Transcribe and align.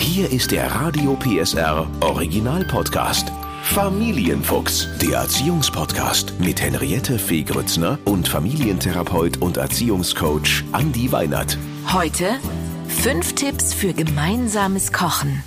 Hier 0.00 0.32
ist 0.32 0.50
der 0.50 0.74
Radio 0.74 1.14
PSR 1.14 1.86
Original 2.00 2.64
Podcast. 2.64 3.30
Familienfuchs, 3.62 4.88
der 4.98 5.18
Erziehungspodcast 5.18 6.40
mit 6.40 6.60
Henriette 6.60 7.18
Fee 7.18 7.42
Grützner 7.42 7.98
und 8.06 8.26
Familientherapeut 8.26 9.36
und 9.42 9.58
Erziehungscoach 9.58 10.64
Andi 10.72 11.12
Weinert. 11.12 11.58
Heute 11.92 12.38
fünf 12.88 13.34
Tipps 13.34 13.74
für 13.74 13.92
gemeinsames 13.92 14.90
Kochen. 14.90 15.44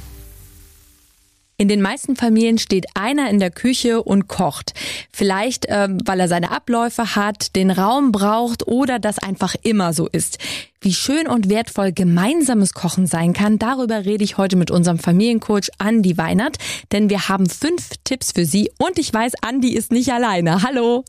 In 1.57 1.67
den 1.67 1.81
meisten 1.81 2.15
Familien 2.15 2.57
steht 2.57 2.85
einer 2.95 3.29
in 3.29 3.39
der 3.39 3.51
Küche 3.51 4.01
und 4.01 4.27
kocht. 4.27 4.73
Vielleicht, 5.11 5.67
ähm, 5.69 5.99
weil 6.05 6.19
er 6.19 6.27
seine 6.27 6.51
Abläufe 6.51 7.15
hat, 7.15 7.55
den 7.55 7.69
Raum 7.69 8.11
braucht 8.11 8.67
oder 8.67 8.99
das 8.99 9.19
einfach 9.19 9.55
immer 9.61 9.93
so 9.93 10.07
ist. 10.07 10.39
Wie 10.81 10.93
schön 10.93 11.27
und 11.27 11.49
wertvoll 11.49 11.91
gemeinsames 11.91 12.73
Kochen 12.73 13.07
sein 13.07 13.33
kann, 13.33 13.59
darüber 13.59 14.03
rede 14.03 14.23
ich 14.23 14.37
heute 14.37 14.55
mit 14.55 14.71
unserem 14.71 14.97
Familiencoach 14.97 15.69
Andi 15.77 16.17
Weinert, 16.17 16.57
denn 16.91 17.09
wir 17.09 17.29
haben 17.29 17.47
fünf 17.47 17.91
Tipps 18.03 18.31
für 18.31 18.45
Sie 18.45 18.71
und 18.79 18.97
ich 18.97 19.13
weiß, 19.13 19.33
Andi 19.41 19.73
ist 19.73 19.91
nicht 19.91 20.11
alleine. 20.11 20.63
Hallo. 20.63 21.05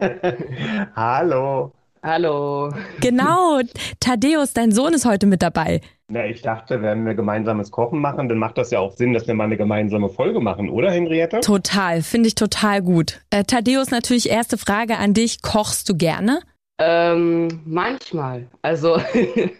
Hallo. 0.94 1.72
Hallo. 2.02 2.72
Genau, 3.00 3.60
Thaddeus, 4.00 4.52
dein 4.52 4.72
Sohn 4.72 4.94
ist 4.94 5.04
heute 5.04 5.26
mit 5.26 5.42
dabei. 5.42 5.80
Na, 6.10 6.24
ich 6.24 6.40
dachte, 6.40 6.80
wenn 6.80 7.04
wir 7.04 7.14
gemeinsames 7.14 7.70
Kochen 7.70 8.00
machen, 8.00 8.28
dann 8.28 8.38
macht 8.38 8.56
das 8.56 8.70
ja 8.70 8.78
auch 8.78 8.92
Sinn, 8.92 9.12
dass 9.12 9.26
wir 9.26 9.34
mal 9.34 9.44
eine 9.44 9.56
gemeinsame 9.56 10.08
Folge 10.08 10.40
machen, 10.40 10.70
oder 10.70 10.90
Henriette? 10.90 11.40
Total, 11.40 12.02
finde 12.02 12.28
ich 12.28 12.34
total 12.34 12.80
gut. 12.82 13.20
Äh, 13.30 13.44
Thaddeus, 13.44 13.90
natürlich 13.90 14.30
erste 14.30 14.56
Frage 14.56 14.96
an 14.96 15.12
dich. 15.12 15.42
Kochst 15.42 15.88
du 15.88 15.96
gerne? 15.96 16.40
Ähm, 16.78 17.60
manchmal. 17.66 18.46
Also 18.62 19.00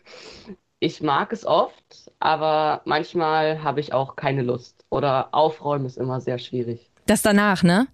ich 0.81 1.03
mag 1.03 1.33
es 1.33 1.45
oft, 1.45 2.13
aber 2.21 2.81
manchmal 2.85 3.63
habe 3.63 3.81
ich 3.81 3.93
auch 3.93 4.17
keine 4.17 4.43
Lust. 4.43 4.87
Oder 4.91 5.29
aufräumen 5.33 5.85
ist 5.85 5.99
immer 5.99 6.21
sehr 6.21 6.39
schwierig. 6.39 6.89
Das 7.07 7.21
danach, 7.21 7.63
ne? 7.63 7.89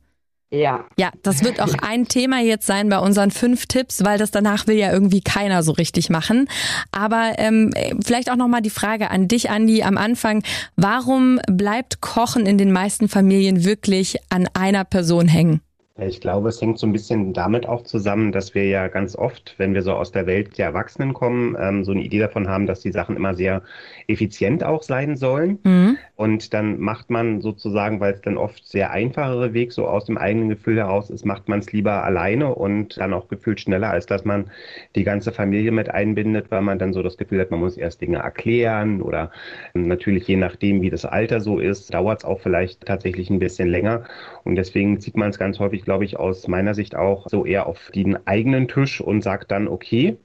Ja. 0.55 0.85
Ja, 0.97 1.11
das 1.23 1.43
wird 1.43 1.61
auch 1.61 1.75
ein 1.83 2.07
Thema 2.07 2.41
jetzt 2.41 2.67
sein 2.67 2.89
bei 2.89 2.99
unseren 2.99 3.31
fünf 3.31 3.67
Tipps, 3.67 4.05
weil 4.05 4.19
das 4.19 4.31
danach 4.31 4.67
will 4.67 4.77
ja 4.77 4.93
irgendwie 4.93 5.21
keiner 5.21 5.63
so 5.63 5.73
richtig 5.73 6.11
machen. 6.11 6.49
Aber 6.93 7.33
ähm, 7.39 7.73
vielleicht 8.05 8.31
auch 8.31 8.37
nochmal 8.37 8.63
die 8.63 8.71
Frage 8.71 9.11
an 9.11 9.27
dich, 9.29 9.51
Andi, 9.51 9.83
am 9.83 9.99
Anfang. 9.99 10.43
Warum 10.77 11.41
bleibt 11.49 12.01
Kochen 12.01 12.47
in 12.47 12.59
den 12.59 12.73
meisten 12.73 13.09
Familien 13.09 13.65
wirklich 13.65 14.17
an 14.31 14.49
einer 14.55 14.85
Person 14.85 15.27
hängen? 15.27 15.61
Ich 15.97 16.21
glaube, 16.21 16.49
es 16.49 16.61
hängt 16.61 16.81
so 16.81 16.89
ein 16.89 16.93
bisschen 16.93 17.33
damit 17.33 17.69
auch 17.69 17.83
zusammen, 17.85 18.33
dass 18.33 18.53
wir 18.53 18.67
ja 18.67 18.89
ganz 18.89 19.15
oft, 19.15 19.55
wenn 19.59 19.75
wir 19.75 19.83
so 19.83 19.93
aus 19.93 20.11
der 20.11 20.27
Welt 20.27 20.59
der 20.59 20.67
Erwachsenen 20.67 21.15
kommen, 21.15 21.57
ähm, 21.57 21.85
so 21.85 21.93
eine 21.93 22.03
Idee 22.03 22.19
davon 22.19 22.49
haben, 22.49 22.67
dass 22.67 22.81
die 22.81 22.91
Sachen 22.91 23.15
immer 23.15 23.35
sehr 23.35 23.63
effizient 24.09 24.65
auch 24.65 24.83
sein 24.83 25.17
sollen. 25.17 25.61
Mhm. 25.63 25.97
Und 26.17 26.55
dann 26.55 26.79
macht 26.79 27.11
man 27.11 27.41
sozusagen, 27.41 27.99
weil 28.01 28.15
es 28.15 28.21
dann 28.21 28.37
oft 28.37 28.67
sehr 28.67 28.93
einfachere 28.93 29.53
Weg 29.53 29.73
so 29.73 29.87
aus 29.87 30.05
dem 30.05 30.17
eigenen 30.17 30.49
Gefühl 30.49 30.77
heraus 30.77 31.11
ist, 31.11 31.25
macht 31.25 31.49
man 31.49 31.59
es 31.59 31.73
lieber 31.73 32.05
alleine 32.05 32.55
und 32.55 32.99
dann 32.99 33.13
auch 33.13 33.29
gefühlt 33.29 33.61
schneller, 33.61 33.91
als 33.91 34.07
dass 34.07 34.25
man 34.25 34.51
die 34.95 35.05
ganze 35.05 35.33
Familie 35.33 35.73
mit 35.73 35.91
einbindet, 35.91 36.51
weil 36.51 36.63
man 36.63 36.79
dann 36.79 36.93
so 36.93 37.03
das 37.03 37.17
Gefühl 37.17 37.41
hat, 37.41 37.51
man 37.51 37.61
muss 37.61 37.77
erst 37.77 38.01
Dinge 38.01 38.19
erklären 38.19 39.03
oder 39.03 39.33
natürlich 39.75 40.29
je 40.29 40.37
nachdem, 40.37 40.83
wie 40.83 40.91
das 40.91 41.05
Alter 41.05 41.41
so 41.41 41.59
ist, 41.59 41.93
dauert 41.93 42.21
es 42.21 42.25
auch 42.25 42.41
vielleicht 42.41 42.87
tatsächlich 42.87 43.31
ein 43.31 43.41
bisschen 43.41 43.69
länger. 43.69 44.05
Und 44.45 44.57
deswegen 44.57 45.01
sieht 45.01 45.17
man 45.17 45.31
es 45.31 45.39
ganz 45.39 45.59
häufig 45.59 45.85
glaube 45.85 46.05
ich, 46.05 46.19
aus 46.19 46.47
meiner 46.49 46.75
Sicht 46.75 46.95
auch 46.95 47.29
so 47.29 47.45
eher 47.45 47.67
auf 47.67 47.91
den 47.95 48.27
eigenen 48.27 48.69
Tisch 48.69 49.01
und 49.01 49.23
sagt 49.23 49.51
dann, 49.51 49.69
okay, 49.69 50.17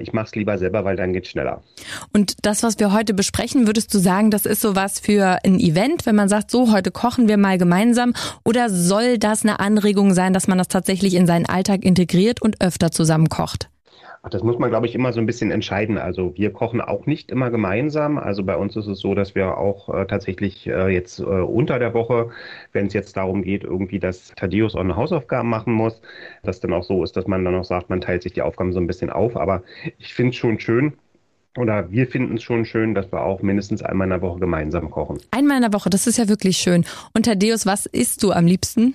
ich 0.00 0.12
mache 0.12 0.26
es 0.26 0.34
lieber 0.34 0.58
selber, 0.58 0.84
weil 0.84 0.96
dann 0.96 1.12
geht 1.12 1.26
schneller. 1.26 1.62
Und 2.12 2.34
das, 2.42 2.62
was 2.62 2.78
wir 2.78 2.92
heute 2.92 3.14
besprechen, 3.14 3.66
würdest 3.66 3.92
du 3.94 3.98
sagen, 3.98 4.30
das 4.30 4.46
ist 4.46 4.60
sowas 4.60 5.00
für 5.00 5.38
ein 5.44 5.58
Event, 5.58 6.06
wenn 6.06 6.16
man 6.16 6.28
sagt, 6.28 6.50
so, 6.50 6.72
heute 6.72 6.90
kochen 6.90 7.28
wir 7.28 7.36
mal 7.36 7.58
gemeinsam? 7.58 8.14
Oder 8.44 8.68
soll 8.68 9.18
das 9.18 9.42
eine 9.42 9.60
Anregung 9.60 10.12
sein, 10.12 10.32
dass 10.32 10.48
man 10.48 10.58
das 10.58 10.68
tatsächlich 10.68 11.14
in 11.14 11.26
seinen 11.26 11.46
Alltag 11.46 11.84
integriert 11.84 12.42
und 12.42 12.60
öfter 12.60 12.90
zusammen 12.90 13.28
kocht? 13.28 13.70
Ach, 14.22 14.28
das 14.28 14.42
muss 14.42 14.58
man, 14.58 14.68
glaube 14.68 14.86
ich, 14.86 14.94
immer 14.94 15.14
so 15.14 15.20
ein 15.20 15.26
bisschen 15.26 15.50
entscheiden. 15.50 15.96
Also 15.96 16.36
wir 16.36 16.52
kochen 16.52 16.82
auch 16.82 17.06
nicht 17.06 17.30
immer 17.30 17.50
gemeinsam. 17.50 18.18
Also 18.18 18.44
bei 18.44 18.54
uns 18.54 18.76
ist 18.76 18.86
es 18.86 19.00
so, 19.00 19.14
dass 19.14 19.34
wir 19.34 19.56
auch 19.56 19.88
äh, 19.88 20.04
tatsächlich 20.06 20.66
äh, 20.66 20.88
jetzt 20.88 21.20
äh, 21.20 21.22
unter 21.22 21.78
der 21.78 21.94
Woche, 21.94 22.30
wenn 22.72 22.86
es 22.86 22.92
jetzt 22.92 23.16
darum 23.16 23.42
geht, 23.42 23.64
irgendwie, 23.64 23.98
dass 23.98 24.34
Thaddeus 24.36 24.74
auch 24.74 24.80
eine 24.80 24.96
Hausaufgaben 24.96 25.48
machen 25.48 25.72
muss, 25.72 26.02
dass 26.42 26.60
dann 26.60 26.74
auch 26.74 26.82
so 26.82 27.02
ist, 27.02 27.16
dass 27.16 27.26
man 27.26 27.44
dann 27.46 27.54
auch 27.54 27.64
sagt, 27.64 27.88
man 27.88 28.02
teilt 28.02 28.22
sich 28.22 28.34
die 28.34 28.42
Aufgaben 28.42 28.74
so 28.74 28.80
ein 28.80 28.86
bisschen 28.86 29.08
auf. 29.08 29.36
Aber 29.36 29.62
ich 29.96 30.12
finde 30.12 30.30
es 30.30 30.36
schon 30.36 30.60
schön, 30.60 30.92
oder 31.56 31.90
wir 31.90 32.06
finden 32.06 32.36
es 32.36 32.42
schon 32.42 32.64
schön, 32.66 32.94
dass 32.94 33.10
wir 33.10 33.22
auch 33.22 33.40
mindestens 33.40 33.82
einmal 33.82 34.06
in 34.06 34.10
der 34.10 34.22
Woche 34.22 34.38
gemeinsam 34.38 34.90
kochen. 34.90 35.18
Einmal 35.30 35.56
in 35.56 35.62
der 35.62 35.72
Woche, 35.72 35.90
das 35.90 36.06
ist 36.06 36.18
ja 36.18 36.28
wirklich 36.28 36.58
schön. 36.58 36.84
Und 37.14 37.24
Thaddeus, 37.24 37.64
was 37.64 37.86
isst 37.86 38.22
du 38.22 38.32
am 38.32 38.46
liebsten? 38.46 38.94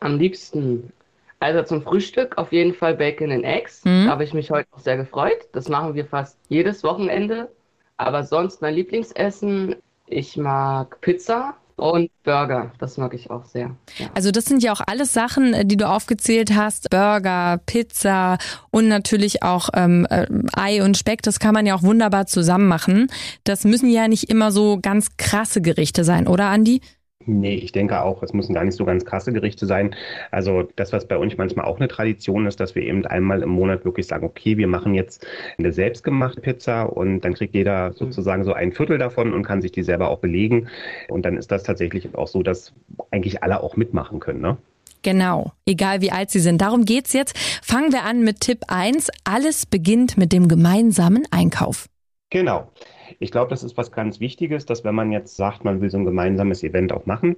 Am 0.00 0.18
liebsten 0.18 0.92
also 1.40 1.62
zum 1.62 1.82
Frühstück 1.82 2.38
auf 2.38 2.52
jeden 2.52 2.74
Fall 2.74 2.94
Bacon 2.94 3.30
and 3.30 3.44
Eggs. 3.44 3.84
Mhm. 3.84 4.06
Da 4.06 4.10
habe 4.12 4.24
ich 4.24 4.32
mich 4.32 4.50
heute 4.50 4.68
auch 4.72 4.78
sehr 4.78 4.96
gefreut. 4.96 5.48
Das 5.52 5.68
machen 5.68 5.94
wir 5.94 6.06
fast 6.06 6.38
jedes 6.48 6.82
Wochenende. 6.82 7.50
Aber 7.98 8.24
sonst 8.24 8.62
mein 8.62 8.74
Lieblingsessen, 8.74 9.76
ich 10.06 10.36
mag 10.36 11.00
Pizza 11.00 11.54
und 11.76 12.10
Burger, 12.24 12.72
das 12.78 12.96
mag 12.96 13.12
ich 13.12 13.30
auch 13.30 13.44
sehr. 13.44 13.76
Ja. 13.98 14.06
Also 14.14 14.30
das 14.30 14.46
sind 14.46 14.62
ja 14.62 14.72
auch 14.72 14.80
alles 14.86 15.12
Sachen, 15.12 15.52
äh, 15.52 15.66
die 15.66 15.76
du 15.76 15.88
aufgezählt 15.88 16.54
hast. 16.54 16.88
Burger, 16.90 17.60
Pizza 17.66 18.38
und 18.70 18.88
natürlich 18.88 19.42
auch 19.42 19.68
ähm, 19.74 20.06
äh, 20.08 20.26
Ei 20.54 20.82
und 20.82 20.96
Speck. 20.96 21.22
Das 21.22 21.38
kann 21.38 21.52
man 21.52 21.66
ja 21.66 21.74
auch 21.74 21.82
wunderbar 21.82 22.26
zusammen 22.26 22.66
machen. 22.66 23.08
Das 23.44 23.64
müssen 23.64 23.90
ja 23.90 24.08
nicht 24.08 24.30
immer 24.30 24.52
so 24.52 24.78
ganz 24.80 25.16
krasse 25.18 25.60
Gerichte 25.60 26.04
sein, 26.04 26.26
oder 26.26 26.46
Andi? 26.46 26.80
Nee, 27.26 27.56
ich 27.56 27.72
denke 27.72 28.02
auch, 28.02 28.22
es 28.22 28.32
müssen 28.32 28.54
gar 28.54 28.64
nicht 28.64 28.76
so 28.76 28.84
ganz 28.84 29.04
krasse 29.04 29.32
Gerichte 29.32 29.66
sein. 29.66 29.94
Also 30.30 30.68
das, 30.76 30.92
was 30.92 31.06
bei 31.06 31.18
uns 31.18 31.36
manchmal 31.36 31.66
auch 31.66 31.76
eine 31.76 31.88
Tradition 31.88 32.46
ist, 32.46 32.60
dass 32.60 32.76
wir 32.76 32.82
eben 32.82 33.04
einmal 33.04 33.42
im 33.42 33.50
Monat 33.50 33.84
wirklich 33.84 34.06
sagen, 34.06 34.24
okay, 34.24 34.56
wir 34.56 34.68
machen 34.68 34.94
jetzt 34.94 35.26
eine 35.58 35.72
selbstgemachte 35.72 36.40
Pizza 36.40 36.84
und 36.84 37.22
dann 37.22 37.34
kriegt 37.34 37.54
jeder 37.54 37.92
sozusagen 37.94 38.44
so 38.44 38.52
ein 38.52 38.72
Viertel 38.72 38.98
davon 38.98 39.34
und 39.34 39.42
kann 39.42 39.60
sich 39.60 39.72
die 39.72 39.82
selber 39.82 40.08
auch 40.08 40.20
belegen. 40.20 40.68
Und 41.08 41.24
dann 41.26 41.36
ist 41.36 41.50
das 41.50 41.64
tatsächlich 41.64 42.14
auch 42.14 42.28
so, 42.28 42.44
dass 42.44 42.72
eigentlich 43.10 43.42
alle 43.42 43.60
auch 43.60 43.76
mitmachen 43.76 44.20
können. 44.20 44.40
Ne? 44.40 44.56
Genau, 45.02 45.52
egal 45.66 46.00
wie 46.00 46.12
alt 46.12 46.30
sie 46.30 46.40
sind. 46.40 46.60
Darum 46.60 46.84
geht's 46.84 47.12
jetzt. 47.12 47.36
Fangen 47.62 47.92
wir 47.92 48.04
an 48.04 48.22
mit 48.22 48.40
Tipp 48.40 48.60
1. 48.68 49.08
Alles 49.24 49.66
beginnt 49.66 50.16
mit 50.16 50.32
dem 50.32 50.46
gemeinsamen 50.48 51.24
Einkauf. 51.30 51.86
Genau. 52.30 52.72
Ich 53.20 53.30
glaube, 53.30 53.50
das 53.50 53.62
ist 53.62 53.76
was 53.76 53.92
ganz 53.92 54.18
Wichtiges, 54.18 54.66
dass 54.66 54.82
wenn 54.82 54.96
man 54.96 55.12
jetzt 55.12 55.36
sagt, 55.36 55.64
man 55.64 55.80
will 55.80 55.90
so 55.90 55.96
ein 55.98 56.04
gemeinsames 56.04 56.64
Event 56.64 56.92
auch 56.92 57.06
machen, 57.06 57.36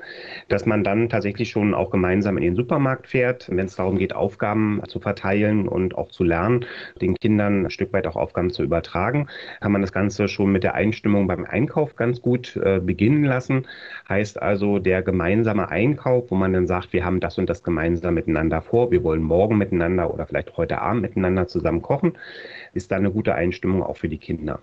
dass 0.49 0.65
man 0.65 0.83
dann 0.83 1.11
tatsächlich 1.11 1.51
schon 1.51 1.75
auch 1.75 1.91
gemeinsam 1.91 2.39
in 2.39 2.43
den 2.43 2.57
Supermarkt 2.57 3.07
fährt, 3.07 3.51
wenn 3.51 3.67
es 3.67 3.77
darum 3.77 3.99
geht, 3.99 4.15
Aufgaben 4.15 4.81
zu 4.89 4.99
verteilen 4.99 5.69
und 5.69 5.95
auch 5.95 6.09
zu 6.09 6.25
lernen, 6.25 6.65
den 7.03 7.15
Kindern 7.17 7.67
ein 7.67 7.71
Stück 7.71 7.93
weit 7.93 8.07
auch 8.07 8.17
Aufgaben 8.17 8.51
zu 8.51 8.63
übertragen, 8.63 9.29
kann 9.61 9.73
man 9.73 9.83
das 9.83 9.93
Ganze 9.93 10.27
schon 10.27 10.53
mit 10.53 10.65
der 10.65 10.75
Einstimmung 10.75 11.27
beim 11.27 11.45
Einkauf 11.45 11.95
ganz 11.95 12.23
gut 12.23 12.57
äh, 12.57 12.81
beginnen 12.81 13.25
lassen. 13.25 13.67
Heißt 14.09 14.41
also, 14.41 14.79
der 14.79 15.03
gemeinsame 15.03 15.69
Einkauf, 15.69 16.31
wo 16.31 16.35
man 16.35 16.55
dann 16.55 16.67
sagt, 16.67 16.95
wir 16.95 17.05
haben 17.05 17.21
das 17.21 17.37
und 17.37 17.51
das 17.51 17.63
gemeinsam 17.63 18.15
miteinander 18.15 18.63
vor, 18.63 18.91
wir 18.91 19.05
wollen 19.05 19.23
morgen 19.23 19.59
miteinander 19.59 20.13
oder 20.15 20.27
vielleicht 20.27 20.57
heute 20.57 20.81
Abend 20.81 21.03
miteinander 21.03 21.47
zusammen 21.47 21.83
kochen, 21.83 22.15
ist 22.79 22.91
da 22.91 22.97
eine 22.97 23.11
gute 23.11 23.35
Einstimmung 23.35 23.83
auch 23.83 23.97
für 23.99 24.09
die 24.09 24.19
Kinder. 24.19 24.61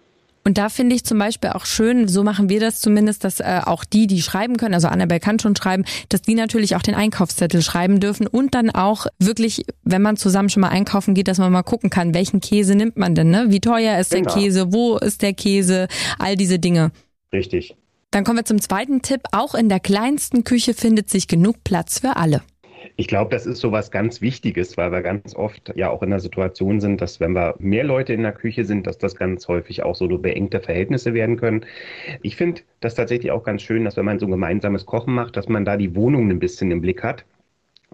Und 0.47 0.59
da 0.59 0.69
finde 0.69 0.95
ich 0.95 1.03
zum 1.03 1.17
Beispiel 1.17 1.49
auch 1.49 1.65
schön, 1.65 2.07
so 2.07 2.23
machen 2.23 2.49
wir 2.49 2.59
das 2.59 2.79
zumindest, 2.79 3.23
dass 3.23 3.39
äh, 3.39 3.61
auch 3.65 3.83
die, 3.83 4.05
die 4.05 4.21
schreiben 4.21 4.57
können, 4.57 4.75
also 4.75 4.87
Annabelle 4.87 5.19
kann 5.19 5.39
schon 5.39 5.55
schreiben, 5.55 5.85
dass 6.09 6.21
die 6.21 6.35
natürlich 6.35 6.75
auch 6.75 6.83
den 6.83 6.93
Einkaufszettel 6.93 7.63
schreiben 7.63 7.99
dürfen 7.99 8.27
und 8.27 8.53
dann 8.53 8.69
auch 8.69 9.07
wirklich, 9.17 9.65
wenn 9.83 10.03
man 10.03 10.17
zusammen 10.17 10.49
schon 10.49 10.61
mal 10.61 10.69
einkaufen 10.69 11.15
geht, 11.15 11.27
dass 11.27 11.39
man 11.39 11.51
mal 11.51 11.63
gucken 11.63 11.89
kann, 11.89 12.13
welchen 12.13 12.41
Käse 12.41 12.75
nimmt 12.75 12.95
man 12.95 13.15
denn, 13.15 13.31
ne? 13.31 13.47
Wie 13.49 13.59
teuer 13.59 13.97
ist 13.97 14.11
genau. 14.11 14.31
der 14.31 14.43
Käse, 14.43 14.71
wo 14.71 14.97
ist 14.97 15.23
der 15.23 15.33
Käse, 15.33 15.87
all 16.19 16.35
diese 16.35 16.59
Dinge. 16.59 16.91
Richtig. 17.33 17.75
Dann 18.11 18.23
kommen 18.23 18.37
wir 18.37 18.45
zum 18.45 18.61
zweiten 18.61 19.01
Tipp. 19.01 19.21
Auch 19.31 19.55
in 19.55 19.67
der 19.67 19.79
kleinsten 19.79 20.43
Küche 20.43 20.73
findet 20.75 21.09
sich 21.09 21.27
genug 21.27 21.63
Platz 21.63 21.99
für 21.99 22.15
alle. 22.17 22.43
Ich 22.95 23.07
glaube, 23.07 23.31
das 23.31 23.45
ist 23.45 23.59
so 23.59 23.71
was 23.71 23.91
ganz 23.91 24.21
Wichtiges, 24.21 24.77
weil 24.77 24.91
wir 24.91 25.01
ganz 25.01 25.35
oft 25.35 25.73
ja 25.75 25.89
auch 25.89 26.01
in 26.03 26.09
der 26.09 26.19
Situation 26.19 26.79
sind, 26.79 27.01
dass 27.01 27.19
wenn 27.19 27.33
wir 27.33 27.55
mehr 27.59 27.83
Leute 27.83 28.13
in 28.13 28.23
der 28.23 28.31
Küche 28.31 28.65
sind, 28.65 28.87
dass 28.87 28.97
das 28.97 29.15
ganz 29.15 29.47
häufig 29.47 29.83
auch 29.83 29.95
so 29.95 30.07
beengte 30.17 30.59
Verhältnisse 30.61 31.13
werden 31.13 31.37
können. 31.37 31.65
Ich 32.21 32.35
finde 32.35 32.61
das 32.79 32.95
tatsächlich 32.95 33.31
auch 33.31 33.43
ganz 33.43 33.61
schön, 33.61 33.85
dass 33.85 33.97
wenn 33.97 34.05
man 34.05 34.19
so 34.19 34.25
ein 34.25 34.31
gemeinsames 34.31 34.85
Kochen 34.85 35.13
macht, 35.13 35.35
dass 35.37 35.47
man 35.47 35.65
da 35.65 35.77
die 35.77 35.95
Wohnung 35.95 36.29
ein 36.29 36.39
bisschen 36.39 36.71
im 36.71 36.81
Blick 36.81 37.03
hat 37.03 37.25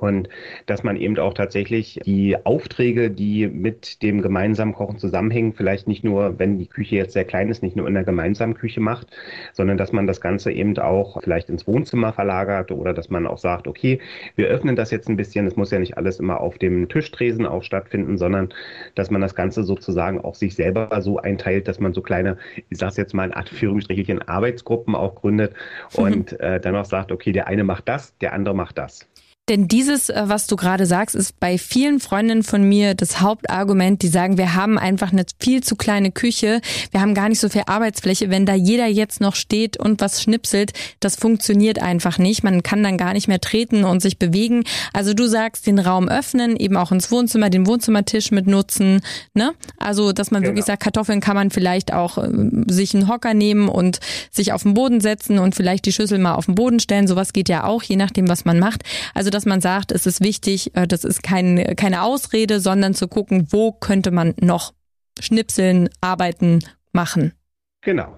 Und 0.01 0.29
dass 0.65 0.83
man 0.83 0.97
eben 0.97 1.17
auch 1.19 1.35
tatsächlich 1.35 1.99
die 2.03 2.35
Aufträge, 2.43 3.11
die 3.11 3.47
mit 3.47 4.01
dem 4.01 4.23
gemeinsamen 4.23 4.73
Kochen 4.73 4.97
zusammenhängen, 4.97 5.53
vielleicht 5.53 5.87
nicht 5.87 6.03
nur, 6.03 6.39
wenn 6.39 6.57
die 6.57 6.65
Küche 6.65 6.95
jetzt 6.95 7.13
sehr 7.13 7.23
klein 7.23 7.49
ist, 7.49 7.61
nicht 7.61 7.75
nur 7.75 7.87
in 7.87 7.93
der 7.93 8.03
gemeinsamen 8.03 8.55
Küche 8.55 8.79
macht, 8.79 9.07
sondern 9.53 9.77
dass 9.77 9.91
man 9.91 10.07
das 10.07 10.19
Ganze 10.19 10.51
eben 10.51 10.75
auch 10.79 11.21
vielleicht 11.21 11.49
ins 11.49 11.67
Wohnzimmer 11.67 12.13
verlagert 12.13 12.71
oder 12.71 12.95
dass 12.95 13.11
man 13.11 13.27
auch 13.27 13.37
sagt, 13.37 13.67
okay, 13.67 13.99
wir 14.35 14.47
öffnen 14.47 14.75
das 14.75 14.89
jetzt 14.89 15.07
ein 15.07 15.17
bisschen. 15.17 15.45
Es 15.45 15.55
muss 15.55 15.69
ja 15.69 15.77
nicht 15.77 15.97
alles 15.97 16.19
immer 16.19 16.39
auf 16.39 16.57
dem 16.57 16.89
Tischtresen 16.89 17.45
auch 17.45 17.61
stattfinden, 17.61 18.17
sondern 18.17 18.49
dass 18.95 19.11
man 19.11 19.21
das 19.21 19.35
Ganze 19.35 19.63
sozusagen 19.63 20.19
auch 20.19 20.33
sich 20.33 20.55
selber 20.55 20.99
so 21.01 21.19
einteilt, 21.19 21.67
dass 21.67 21.79
man 21.79 21.93
so 21.93 22.01
kleine, 22.01 22.37
ich 22.69 22.79
sage 22.79 22.95
jetzt 22.97 23.13
mal 23.13 23.25
in 23.25 23.33
Anführungsstrichen, 23.33 24.27
Arbeitsgruppen 24.27 24.95
auch 24.95 25.13
gründet 25.13 25.53
und 25.95 26.39
äh, 26.39 26.59
dann 26.59 26.75
auch 26.75 26.85
sagt, 26.85 27.11
okay, 27.11 27.31
der 27.31 27.45
eine 27.45 27.63
macht 27.63 27.87
das, 27.87 28.17
der 28.17 28.33
andere 28.33 28.55
macht 28.55 28.79
das. 28.79 29.07
Denn 29.49 29.67
dieses, 29.67 30.09
äh, 30.09 30.23
was 30.27 30.47
du 30.47 30.55
gerade 30.55 30.85
sagst, 30.85 31.15
ist 31.15 31.39
bei 31.39 31.57
vielen 31.57 31.99
Freundinnen 31.99 32.43
von 32.43 32.63
mir 32.63 32.93
das 32.93 33.21
Hauptargument. 33.21 34.01
Die 34.01 34.07
sagen, 34.07 34.37
wir 34.37 34.53
haben 34.53 34.77
einfach 34.77 35.11
eine 35.11 35.25
viel 35.39 35.63
zu 35.63 35.75
kleine 35.75 36.11
Küche. 36.11 36.61
Wir 36.91 37.01
haben 37.01 37.15
gar 37.15 37.27
nicht 37.27 37.39
so 37.39 37.49
viel 37.49 37.63
Arbeitsfläche. 37.65 38.29
Wenn 38.29 38.45
da 38.45 38.53
jeder 38.53 38.85
jetzt 38.85 39.19
noch 39.19 39.35
steht 39.35 39.77
und 39.77 39.99
was 39.99 40.21
schnipselt, 40.21 40.73
das 40.99 41.15
funktioniert 41.15 41.81
einfach 41.81 42.19
nicht. 42.19 42.43
Man 42.43 42.61
kann 42.61 42.83
dann 42.83 42.97
gar 42.97 43.13
nicht 43.13 43.27
mehr 43.27 43.41
treten 43.41 43.83
und 43.83 44.01
sich 44.01 44.19
bewegen. 44.19 44.63
Also 44.93 45.13
du 45.13 45.27
sagst, 45.27 45.65
den 45.65 45.79
Raum 45.79 46.07
öffnen, 46.07 46.55
eben 46.55 46.77
auch 46.77 46.91
ins 46.91 47.11
Wohnzimmer, 47.11 47.49
den 47.49 47.65
Wohnzimmertisch 47.65 48.31
mit 48.31 48.45
nutzen. 48.45 49.01
Ne? 49.33 49.53
Also, 49.77 50.13
dass 50.13 50.29
man 50.29 50.43
genau. 50.43 50.51
wirklich 50.51 50.65
sagt, 50.65 50.83
Kartoffeln 50.83 51.19
kann 51.19 51.35
man 51.35 51.49
vielleicht 51.49 51.93
auch 51.93 52.19
äh, 52.19 52.29
sich 52.67 52.93
einen 52.93 53.07
Hocker 53.07 53.33
nehmen 53.33 53.69
und 53.69 53.99
sich 54.29 54.53
auf 54.53 54.63
den 54.63 54.75
Boden 54.75 55.01
setzen 55.01 55.39
und 55.39 55.55
vielleicht 55.55 55.85
die 55.85 55.91
Schüssel 55.91 56.19
mal 56.19 56.35
auf 56.35 56.45
den 56.45 56.55
Boden 56.55 56.79
stellen. 56.79 57.07
Sowas 57.07 57.33
geht 57.33 57.49
ja 57.49 57.63
auch, 57.63 57.81
je 57.81 57.95
nachdem, 57.95 58.29
was 58.29 58.45
man 58.45 58.59
macht. 58.59 58.83
Also, 59.15 59.30
dass 59.31 59.45
man 59.45 59.61
sagt, 59.61 59.91
es 59.91 60.05
ist 60.05 60.21
wichtig, 60.21 60.75
äh, 60.75 60.87
das 60.87 61.03
ist 61.03 61.23
kein, 61.23 61.75
keine 61.75 62.03
Ausrede, 62.03 62.59
sondern 62.59 62.93
zu 62.93 63.07
gucken, 63.07 63.47
wo 63.49 63.71
könnte 63.71 64.11
man 64.11 64.35
noch 64.39 64.73
schnipseln, 65.19 65.89
arbeiten, 66.01 66.59
machen. 66.91 67.33
Genau. 67.81 68.17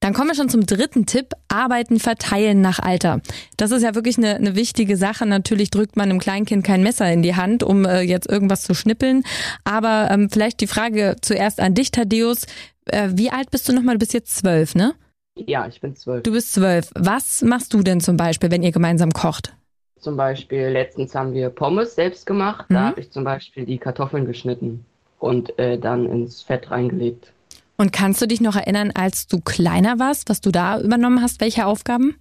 Dann 0.00 0.14
kommen 0.14 0.28
wir 0.28 0.36
schon 0.36 0.48
zum 0.48 0.64
dritten 0.64 1.06
Tipp, 1.06 1.32
arbeiten, 1.48 1.98
verteilen 1.98 2.60
nach 2.60 2.78
Alter. 2.78 3.20
Das 3.56 3.72
ist 3.72 3.82
ja 3.82 3.96
wirklich 3.96 4.16
eine, 4.16 4.36
eine 4.36 4.54
wichtige 4.54 4.96
Sache. 4.96 5.26
Natürlich 5.26 5.70
drückt 5.70 5.96
man 5.96 6.08
einem 6.08 6.20
Kleinkind 6.20 6.64
kein 6.64 6.84
Messer 6.84 7.10
in 7.12 7.22
die 7.22 7.34
Hand, 7.34 7.64
um 7.64 7.84
äh, 7.84 8.02
jetzt 8.02 8.30
irgendwas 8.30 8.62
zu 8.62 8.74
schnippeln. 8.74 9.24
Aber 9.64 10.08
ähm, 10.10 10.30
vielleicht 10.30 10.60
die 10.60 10.68
Frage 10.68 11.16
zuerst 11.20 11.58
an 11.58 11.74
dich, 11.74 11.90
Thaddeus. 11.90 12.46
Äh, 12.86 13.08
wie 13.14 13.30
alt 13.30 13.50
bist 13.50 13.68
du 13.68 13.72
nochmal? 13.72 13.96
Du 13.96 13.98
bist 13.98 14.14
jetzt 14.14 14.36
zwölf, 14.36 14.76
ne? 14.76 14.94
Ja, 15.34 15.66
ich 15.66 15.80
bin 15.80 15.96
zwölf. 15.96 16.22
Du 16.22 16.32
bist 16.32 16.52
zwölf. 16.52 16.90
Was 16.94 17.42
machst 17.42 17.74
du 17.74 17.82
denn 17.82 18.00
zum 18.00 18.16
Beispiel, 18.16 18.50
wenn 18.52 18.62
ihr 18.62 18.72
gemeinsam 18.72 19.12
kocht? 19.12 19.52
Zum 20.00 20.16
Beispiel, 20.16 20.68
letztens 20.68 21.14
haben 21.14 21.34
wir 21.34 21.50
Pommes 21.50 21.94
selbst 21.94 22.26
gemacht. 22.26 22.68
Mhm. 22.70 22.74
Da 22.74 22.80
habe 22.82 23.00
ich 23.00 23.10
zum 23.10 23.24
Beispiel 23.24 23.66
die 23.66 23.78
Kartoffeln 23.78 24.26
geschnitten 24.26 24.84
und 25.18 25.58
äh, 25.58 25.78
dann 25.78 26.06
ins 26.06 26.42
Fett 26.42 26.70
reingelegt. 26.70 27.32
Und 27.76 27.92
kannst 27.92 28.20
du 28.20 28.26
dich 28.26 28.40
noch 28.40 28.56
erinnern, 28.56 28.90
als 28.94 29.28
du 29.28 29.40
kleiner 29.40 29.98
warst, 29.98 30.28
was 30.28 30.40
du 30.40 30.50
da 30.50 30.80
übernommen 30.80 31.22
hast? 31.22 31.40
Welche 31.40 31.66
Aufgaben? 31.66 32.16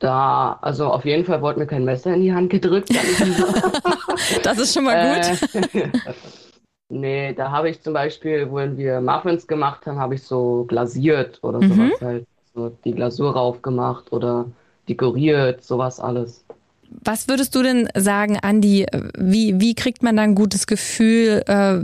Da, 0.00 0.58
also 0.60 0.86
auf 0.86 1.04
jeden 1.04 1.24
Fall 1.24 1.40
wurde 1.40 1.60
mir 1.60 1.66
kein 1.66 1.84
Messer 1.84 2.12
in 2.12 2.22
die 2.22 2.34
Hand 2.34 2.50
gedrückt. 2.50 2.90
das 4.42 4.58
ist 4.58 4.74
schon 4.74 4.84
mal 4.84 5.14
gut. 5.14 5.54
Äh, 5.74 5.88
nee, 6.88 7.32
da 7.32 7.52
habe 7.52 7.70
ich 7.70 7.80
zum 7.80 7.94
Beispiel, 7.94 8.52
wenn 8.52 8.76
wir 8.76 9.00
Muffins 9.00 9.46
gemacht 9.46 9.86
haben, 9.86 9.98
habe 9.98 10.16
ich 10.16 10.24
so 10.24 10.64
glasiert 10.64 11.38
oder 11.42 11.60
mhm. 11.60 11.72
sowas 11.72 12.00
halt. 12.00 12.26
So 12.54 12.76
die 12.84 12.92
Glasur 12.92 13.32
raufgemacht 13.32 14.12
oder 14.12 14.46
dekoriert, 14.88 15.64
sowas 15.64 16.00
alles. 16.00 16.44
Was 17.02 17.28
würdest 17.28 17.54
du 17.54 17.62
denn 17.62 17.88
sagen, 17.96 18.38
Andi? 18.40 18.86
Wie, 19.18 19.60
wie 19.60 19.74
kriegt 19.74 20.02
man 20.02 20.16
da 20.16 20.22
ein 20.22 20.34
gutes 20.34 20.66
Gefühl? 20.66 21.42
Äh, 21.46 21.80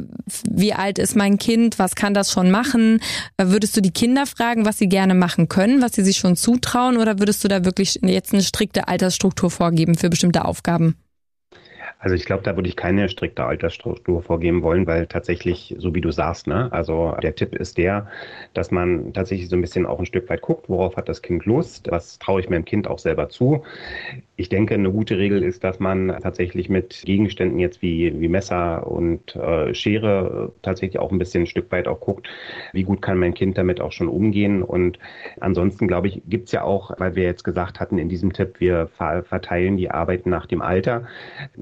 wie 0.49 0.73
alt 0.73 0.99
ist 0.99 1.17
mein 1.17 1.39
Kind? 1.39 1.79
Was 1.79 1.95
kann 1.95 2.15
das 2.15 2.31
schon 2.31 2.51
machen? 2.51 3.01
Äh, 3.37 3.47
würdest 3.47 3.77
du 3.77 3.81
die 3.81 3.93
Kinder 3.93 4.27
fragen, 4.27 4.65
was 4.65 4.79
sie 4.79 4.89
gerne 4.89 5.15
machen 5.15 5.49
können, 5.49 5.83
was 5.83 5.93
sie 5.93 6.05
sich 6.05 6.19
schon 6.19 6.37
zutrauen? 6.37 6.97
Oder 6.97 7.19
würdest 7.19 7.43
du 7.45 7.49
da 7.49 7.65
wirklich 7.65 7.99
jetzt 8.03 8.33
eine 8.33 8.43
strikte 8.43 8.89
Altersstruktur 8.89 9.51
vorgeben 9.51 9.97
für 9.97 10.11
bestimmte 10.11 10.45
Aufgaben? 10.45 10.97
Also 12.01 12.17
ich 12.17 12.25
glaube, 12.25 12.43
da 12.43 12.57
würde 12.57 12.69
ich 12.69 12.77
keine 12.77 13.11
strikte 13.11 13.45
Altersstruktur 13.45 14.23
vorgeben 14.23 14.63
wollen, 14.63 14.87
weil 14.87 15.07
tatsächlich, 15.07 15.77
so 15.79 15.95
wie 15.95 16.01
du 16.01 16.11
sagst, 16.11 16.47
ne, 16.47 16.73
also 16.73 17.15
der 17.23 17.35
Tipp 17.35 17.55
ist 17.55 17.77
der, 17.77 18.07
dass 18.55 18.71
man 18.71 19.13
tatsächlich 19.13 19.51
so 19.51 19.57
ein 19.57 19.61
bisschen 19.61 19.85
auch 19.85 19.99
ein 19.99 20.07
Stück 20.07 20.31
weit 20.31 20.41
guckt, 20.41 20.71
worauf 20.71 20.97
hat 20.97 21.11
das 21.11 21.21
Kind 21.21 21.45
Lust, 21.45 21.89
was 21.91 22.19
traue 22.19 22.41
ich 22.41 22.49
meinem 22.49 22.65
Kind 22.65 22.89
auch 22.89 22.99
selber 22.99 23.29
zu. 23.29 23.65
Ich 24.41 24.49
denke, 24.49 24.73
eine 24.73 24.91
gute 24.91 25.19
Regel 25.19 25.43
ist, 25.43 25.65
dass 25.65 25.81
man 25.81 26.17
tatsächlich 26.23 26.71
mit 26.71 27.03
Gegenständen 27.05 27.59
jetzt 27.59 27.83
wie, 27.83 28.19
wie 28.23 28.29
Messer 28.29 28.87
und 28.87 29.37
äh, 29.37 29.75
Schere 29.75 30.53
tatsächlich 30.63 30.99
auch 30.99 31.13
ein 31.13 31.19
bisschen 31.19 31.43
ein 31.43 31.47
Stück 31.47 31.71
weit 31.71 31.87
auch 31.87 32.01
guckt, 32.01 32.27
wie 32.73 32.85
gut 32.85 33.03
kann 33.03 33.19
mein 33.19 33.35
Kind 33.35 33.59
damit 33.59 33.83
auch 33.83 33.93
schon 33.93 34.09
umgehen. 34.09 34.63
Und 34.63 34.99
ansonsten, 35.41 35.87
glaube 35.87 36.09
ich, 36.09 36.23
gibt's 36.27 36.53
ja 36.53 36.63
auch, 36.63 36.99
weil 36.99 37.17
wir 37.17 37.25
jetzt 37.25 37.45
gesagt 37.45 37.81
hatten 37.81 37.99
in 37.99 38.09
diesem 38.09 38.33
Tipp, 38.33 38.61
wir 38.61 38.89
verteilen 38.89 39.77
die 39.77 39.91
Arbeiten 39.91 40.31
nach 40.31 40.47
dem 40.47 40.63
Alter, 40.63 41.07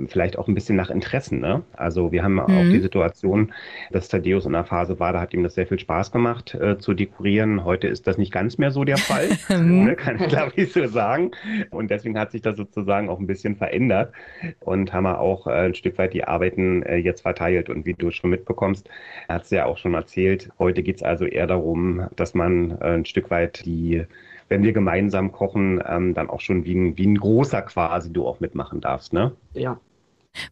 vielleicht 0.07 0.39
auch 0.39 0.47
ein 0.47 0.55
bisschen 0.55 0.77
nach 0.77 0.91
Interessen. 0.91 1.41
Ne? 1.41 1.65
Also 1.73 2.13
wir 2.13 2.23
haben 2.23 2.35
mhm. 2.35 2.41
auch 2.43 2.71
die 2.71 2.79
Situation, 2.79 3.53
dass 3.91 4.07
Thaddeus 4.09 4.47
in 4.47 4.55
einer 4.55 4.65
Phase 4.65 5.01
war, 5.01 5.13
da 5.13 5.21
hat 5.21 5.35
ihm 5.35 5.43
das 5.43 5.57
sehr 5.57 5.67
viel 5.67 5.81
Spaß 5.81 6.13
gemacht 6.13 6.55
äh, 6.55 6.79
zu 6.79 6.95
dekorieren. 6.95 7.65
Heute 7.65 7.89
ist 7.89 8.07
das 8.07 8.19
nicht 8.19 8.31
ganz 8.31 8.57
mehr 8.57 8.71
so 8.71 8.85
der 8.85 8.99
Fall, 8.99 9.31
ne? 9.61 9.97
kann 9.97 10.21
ich 10.21 10.29
glaube 10.29 10.53
ich 10.55 10.73
so 10.73 10.87
sagen. 10.87 11.33
Und 11.71 11.91
deswegen 11.91 12.17
hat 12.17 12.31
sich 12.31 12.41
das 12.41 12.57
so 12.57 12.68
sozusagen 12.75 13.09
auch 13.09 13.19
ein 13.19 13.27
bisschen 13.27 13.57
verändert 13.57 14.13
und 14.61 14.93
haben 14.93 15.05
wir 15.05 15.21
auch 15.21 15.47
äh, 15.47 15.67
ein 15.67 15.75
Stück 15.75 15.99
weit 15.99 16.15
die 16.15 16.25
Arbeiten 16.25 16.83
äh, 16.83 16.97
jetzt 16.97 17.23
verteilt. 17.23 17.69
Und 17.71 17.87
wie 17.87 17.95
du 17.95 18.11
schon 18.11 18.31
mitbekommst, 18.31 18.89
hat 19.29 19.45
es 19.45 19.51
ja 19.51 19.67
auch 19.67 19.79
schon 19.79 19.95
erzählt, 19.95 20.51
heute 20.59 20.83
geht 20.83 20.97
es 20.97 21.03
also 21.03 21.25
eher 21.25 21.47
darum, 21.47 22.09
dass 22.17 22.35
man 22.35 22.73
äh, 22.81 22.95
ein 22.95 23.05
Stück 23.05 23.31
weit 23.31 23.65
die 23.65 24.05
wenn 24.49 24.63
wir 24.63 24.73
gemeinsam 24.73 25.31
kochen, 25.31 25.83
ähm, 25.87 26.15
dann 26.15 26.31
auch 26.31 26.41
schon 26.41 26.65
wie 26.65 26.75
ein, 26.75 26.97
wie 26.97 27.07
ein 27.07 27.17
großer 27.17 27.63
quasi 27.63 28.13
du 28.13 28.27
auch 28.27 28.41
mitmachen 28.41 28.81
darfst, 28.81 29.13
ne? 29.13 29.33
Ja. 29.53 29.79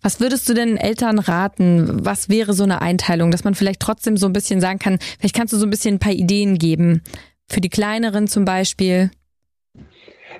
Was 0.02 0.20
würdest 0.20 0.48
du 0.48 0.54
denn 0.54 0.76
Eltern 0.76 1.18
raten? 1.18 2.04
Was 2.04 2.28
wäre 2.28 2.52
so 2.54 2.64
eine 2.64 2.82
Einteilung, 2.82 3.30
dass 3.30 3.44
man 3.44 3.54
vielleicht 3.54 3.80
trotzdem 3.80 4.16
so 4.16 4.26
ein 4.26 4.32
bisschen 4.32 4.60
sagen 4.60 4.78
kann, 4.78 4.98
vielleicht 5.18 5.34
kannst 5.34 5.52
du 5.52 5.58
so 5.58 5.66
ein 5.66 5.70
bisschen 5.70 5.96
ein 5.96 6.00
paar 6.00 6.12
Ideen 6.12 6.58
geben. 6.58 7.02
Für 7.48 7.60
die 7.60 7.68
kleineren 7.68 8.26
zum 8.26 8.44
Beispiel. 8.44 9.10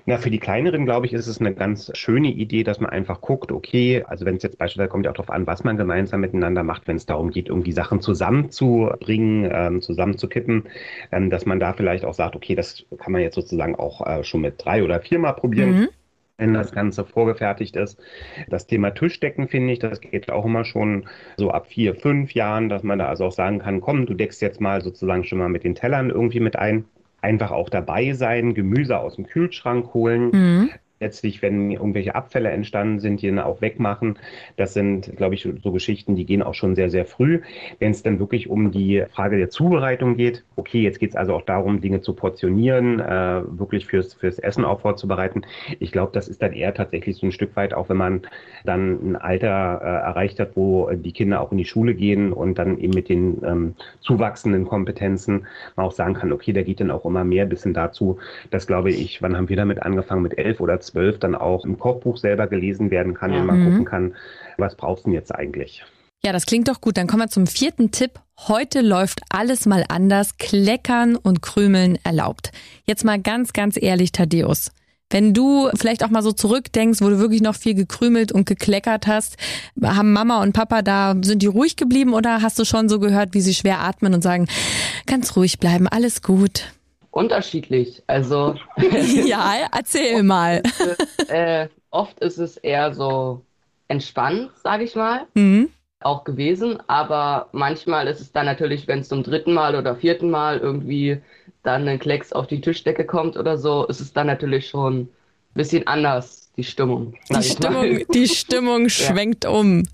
Na, 0.09 0.19
für 0.19 0.31
die 0.31 0.39
kleineren, 0.39 0.85
glaube 0.85 1.07
ich, 1.07 1.13
ist 1.13 1.27
es 1.27 1.41
eine 1.41 1.53
ganz 1.53 1.91
schöne 1.97 2.29
Idee, 2.29 2.63
dass 2.63 2.79
man 2.79 2.91
einfach 2.91 3.21
guckt, 3.21 3.51
okay, 3.51 4.05
also 4.07 4.25
wenn 4.25 4.37
es 4.37 4.45
jetzt 4.45 4.57
beispielsweise 4.57 4.89
kommt 4.89 5.05
ja 5.05 5.11
auch 5.11 5.17
darauf 5.17 5.31
an, 5.31 5.49
was 5.49 5.65
man 5.65 5.77
gemeinsam 5.77 6.21
miteinander 6.21 6.63
macht, 6.63 6.87
wenn 6.87 6.95
es 6.95 7.07
darum 7.07 7.31
geht, 7.33 7.49
irgendwie 7.49 7.73
Sachen 7.73 8.01
zusammenzubringen, 8.01 9.51
ähm, 9.53 9.83
zusammenzukippen, 9.83 10.69
ähm, 11.11 11.29
dass 11.29 11.45
man 11.45 11.59
da 11.59 11.73
vielleicht 11.73 12.05
auch 12.05 12.15
sagt, 12.15 12.37
okay, 12.37 12.55
das 12.55 12.87
kann 12.99 13.13
man 13.13 13.21
jetzt 13.21 13.35
sozusagen 13.35 13.75
auch 13.75 14.07
äh, 14.07 14.23
schon 14.23 14.43
mit 14.43 14.65
drei 14.65 14.85
oder 14.85 15.01
viermal 15.01 15.35
probieren. 15.35 15.81
Mhm 15.81 15.89
wenn 16.39 16.53
das 16.53 16.73
Ganze 16.73 17.07
vorgefertigt 17.07 17.77
ist. 17.77 17.99
Das 18.51 18.67
Thema 18.67 18.91
Tischdecken 18.91 19.49
finde 19.49 19.73
ich, 19.73 19.79
das 19.79 20.03
geht 20.03 20.31
auch 20.31 20.45
immer 20.45 20.67
schon 20.67 21.09
so 21.39 21.51
ab 21.51 21.67
vier, 21.69 21.95
fünf 21.95 22.35
Jahren, 22.35 22.69
dass 22.69 22.83
man 22.83 22.99
da 22.99 23.09
also 23.09 23.25
auch 23.25 23.33
sagen 23.33 23.61
kann, 23.61 23.81
komm, 23.81 24.05
du 24.05 24.13
deckst 24.13 24.43
jetzt 24.43 24.61
mal 24.61 24.83
sozusagen 24.83 25.25
schon 25.25 25.39
mal 25.39 25.49
mit 25.49 25.65
den 25.65 25.75
Tellern 25.75 26.11
irgendwie 26.11 26.41
mit 26.41 26.57
ein 26.57 26.85
einfach 27.21 27.51
auch 27.51 27.69
dabei 27.69 28.13
sein, 28.13 28.55
Gemüse 28.55 28.99
aus 28.99 29.17
dem 29.17 29.27
Kühlschrank 29.27 29.95
holen, 29.95 30.31
mhm 30.31 30.71
letztlich, 31.01 31.43
wenn 31.43 31.71
irgendwelche 31.71 32.15
Abfälle 32.15 32.51
entstanden 32.51 33.01
sind, 33.01 33.21
die 33.21 33.29
dann 33.29 33.39
auch 33.39 33.61
wegmachen. 33.61 34.19
Das 34.57 34.73
sind, 34.73 35.17
glaube 35.17 35.35
ich, 35.35 35.49
so 35.63 35.73
Geschichten, 35.73 36.17
die 36.17 36.25
gehen 36.25 36.43
auch 36.43 36.55
schon 36.55 36.75
sehr, 36.75 36.91
sehr 36.91 37.05
früh. 37.05 37.41
Wenn 37.79 37.91
es 37.91 38.03
dann 38.03 38.19
wirklich 38.19 38.49
um 38.49 38.71
die 38.71 39.05
Frage 39.11 39.37
der 39.37 39.51
Zubereitung 39.51 40.17
geht, 40.17 40.45
okay, 40.57 40.83
jetzt 40.83 40.99
geht 40.99 41.11
es 41.11 41.17
also 41.17 41.35
auch 41.35 41.43
darum, 41.43 41.81
Dinge 41.81 42.01
zu 42.01 42.15
portionieren, 42.15 43.01
äh, 43.01 43.43
wirklich 43.47 43.87
fürs, 43.87 44.15
fürs 44.15 44.39
Essen 44.39 44.65
auch 44.65 44.81
vorzubereiten. 44.81 45.43
Ich 45.81 45.93
glaube, 45.93 46.13
das 46.13 46.29
ist 46.29 46.43
dann 46.43 46.53
eher 46.53 46.73
tatsächlich 46.73 47.17
so 47.17 47.27
ein 47.27 47.33
Stück 47.33 47.55
weit, 47.57 47.75
auch 47.75 47.89
wenn 47.89 47.97
man 47.97 48.23
dann 48.65 49.11
ein 49.11 49.17
Alter 49.17 49.81
äh, 49.83 50.07
erreicht 50.07 50.41
hat, 50.41 50.57
wo 50.57 50.91
die 50.91 51.13
Kinder 51.13 51.41
auch 51.41 51.53
in 51.53 51.59
die 51.59 51.65
Schule 51.65 51.95
gehen 51.95 52.33
und 52.33 52.59
dann 52.59 52.79
eben 52.79 52.95
mit 52.95 53.09
den 53.09 53.43
ähm, 53.45 53.75
zuwachsenden 54.01 54.65
Kompetenzen 54.65 55.47
man 55.77 55.87
auch 55.87 55.93
sagen 55.93 56.15
kann, 56.15 56.33
okay, 56.33 56.53
da 56.53 56.63
geht 56.63 56.81
dann 56.81 56.91
auch 56.91 57.05
immer 57.05 57.25
mehr 57.25 57.47
bis 57.47 57.63
hin 57.63 57.75
dazu, 57.75 58.19
dass, 58.51 58.67
glaube 58.67 58.91
ich, 58.91 59.23
wann 59.23 59.37
haben 59.37 59.49
wir 59.49 59.57
damit 59.57 59.83
angefangen? 59.83 60.23
Mit 60.23 60.39
elf 60.39 60.61
oder 60.61 60.81
zwölf 60.87 61.19
dann 61.19 61.35
auch 61.35 61.65
im 61.65 61.79
Kochbuch 61.79 62.17
selber 62.17 62.47
gelesen 62.47 62.91
werden 62.91 63.15
kann 63.15 63.33
ja. 63.33 63.41
und 63.41 63.47
man 63.47 63.61
mhm. 63.61 63.65
gucken 63.71 63.85
kann, 63.85 64.15
was 64.57 64.77
brauchst 64.77 65.05
du 65.05 65.11
denn 65.11 65.15
jetzt 65.15 65.35
eigentlich? 65.35 65.85
Ja, 66.25 66.33
das 66.33 66.47
klingt 66.47 66.69
doch 66.69 66.81
gut. 66.81 66.97
Dann 66.97 67.07
kommen 67.07 67.23
wir 67.23 67.29
zum 67.29 67.47
vierten 67.47 67.93
Tipp. 67.93 68.21
Heute 68.49 68.81
läuft 68.81 69.21
alles 69.29 69.67
mal 69.67 69.85
anders. 69.89 70.39
Kleckern 70.39 71.17
und 71.17 71.43
Krümeln 71.43 71.99
erlaubt. 72.03 72.51
Jetzt 72.85 73.05
mal 73.05 73.21
ganz, 73.21 73.53
ganz 73.53 73.81
ehrlich, 73.81 74.13
Thaddeus. 74.13 74.73
Wenn 75.09 75.35
du 75.35 75.71
vielleicht 75.77 76.03
auch 76.03 76.11
mal 76.11 76.23
so 76.23 76.33
zurückdenkst, 76.33 77.01
wo 77.01 77.09
du 77.09 77.19
wirklich 77.21 77.43
noch 77.43 77.55
viel 77.55 77.75
gekrümelt 77.75 78.33
und 78.33 78.45
gekleckert 78.45 79.07
hast, 79.07 79.37
haben 79.81 80.13
Mama 80.13 80.43
und 80.43 80.53
Papa 80.53 80.83
da, 80.83 81.15
sind 81.23 81.43
die 81.43 81.47
ruhig 81.47 81.77
geblieben 81.77 82.13
oder 82.13 82.43
hast 82.43 82.59
du 82.59 82.65
schon 82.65 82.89
so 82.89 82.99
gehört, 82.99 83.33
wie 83.33 83.41
sie 83.41 83.55
schwer 83.55 83.81
atmen 83.83 84.15
und 84.15 84.23
sagen, 84.23 84.49
ganz 85.07 85.37
ruhig 85.37 85.61
bleiben, 85.61 85.87
alles 85.87 86.23
gut? 86.23 86.73
Unterschiedlich. 87.17 88.03
Also. 88.07 88.55
ja, 88.77 89.67
erzähl 89.73 90.23
mal. 90.23 90.63
Ist, 90.65 91.31
äh, 91.31 91.69
oft 91.91 92.21
ist 92.21 92.39
es 92.39 92.57
eher 92.59 92.95
so 92.95 93.43
entspannt, 93.89 94.51
sage 94.63 94.85
ich 94.85 94.95
mal. 94.95 95.27
Mhm. 95.35 95.71
Auch 96.01 96.25
gewesen, 96.25 96.79
aber 96.89 97.49
manchmal 97.53 98.07
ist 98.07 98.21
es 98.21 98.31
dann 98.31 98.47
natürlich, 98.47 98.87
wenn 98.87 99.01
es 99.01 99.09
zum 99.09 99.23
dritten 99.23 99.55
Mal 99.55 99.75
oder 99.75 99.97
vierten 99.97 100.31
Mal 100.31 100.59
irgendwie 100.59 101.21
dann 101.63 101.89
ein 101.89 101.99
Klecks 101.99 102.33
auf 102.33 102.47
die 102.47 102.61
Tischdecke 102.61 103.07
kommt 103.07 103.37
oder 103.37 103.57
so, 103.57 103.87
ist 103.87 104.01
es 104.01 104.13
dann 104.13 104.27
natürlich 104.27 104.69
schon 104.69 105.01
ein 105.01 105.09
bisschen 105.55 105.87
anders, 105.87 106.53
die 106.57 106.65
Stimmung. 106.65 107.15
Die 107.31 107.43
Stimmung, 107.43 108.05
die 108.13 108.29
Stimmung 108.29 108.89
schwenkt 108.89 109.45
ja. 109.45 109.51
um. 109.51 109.85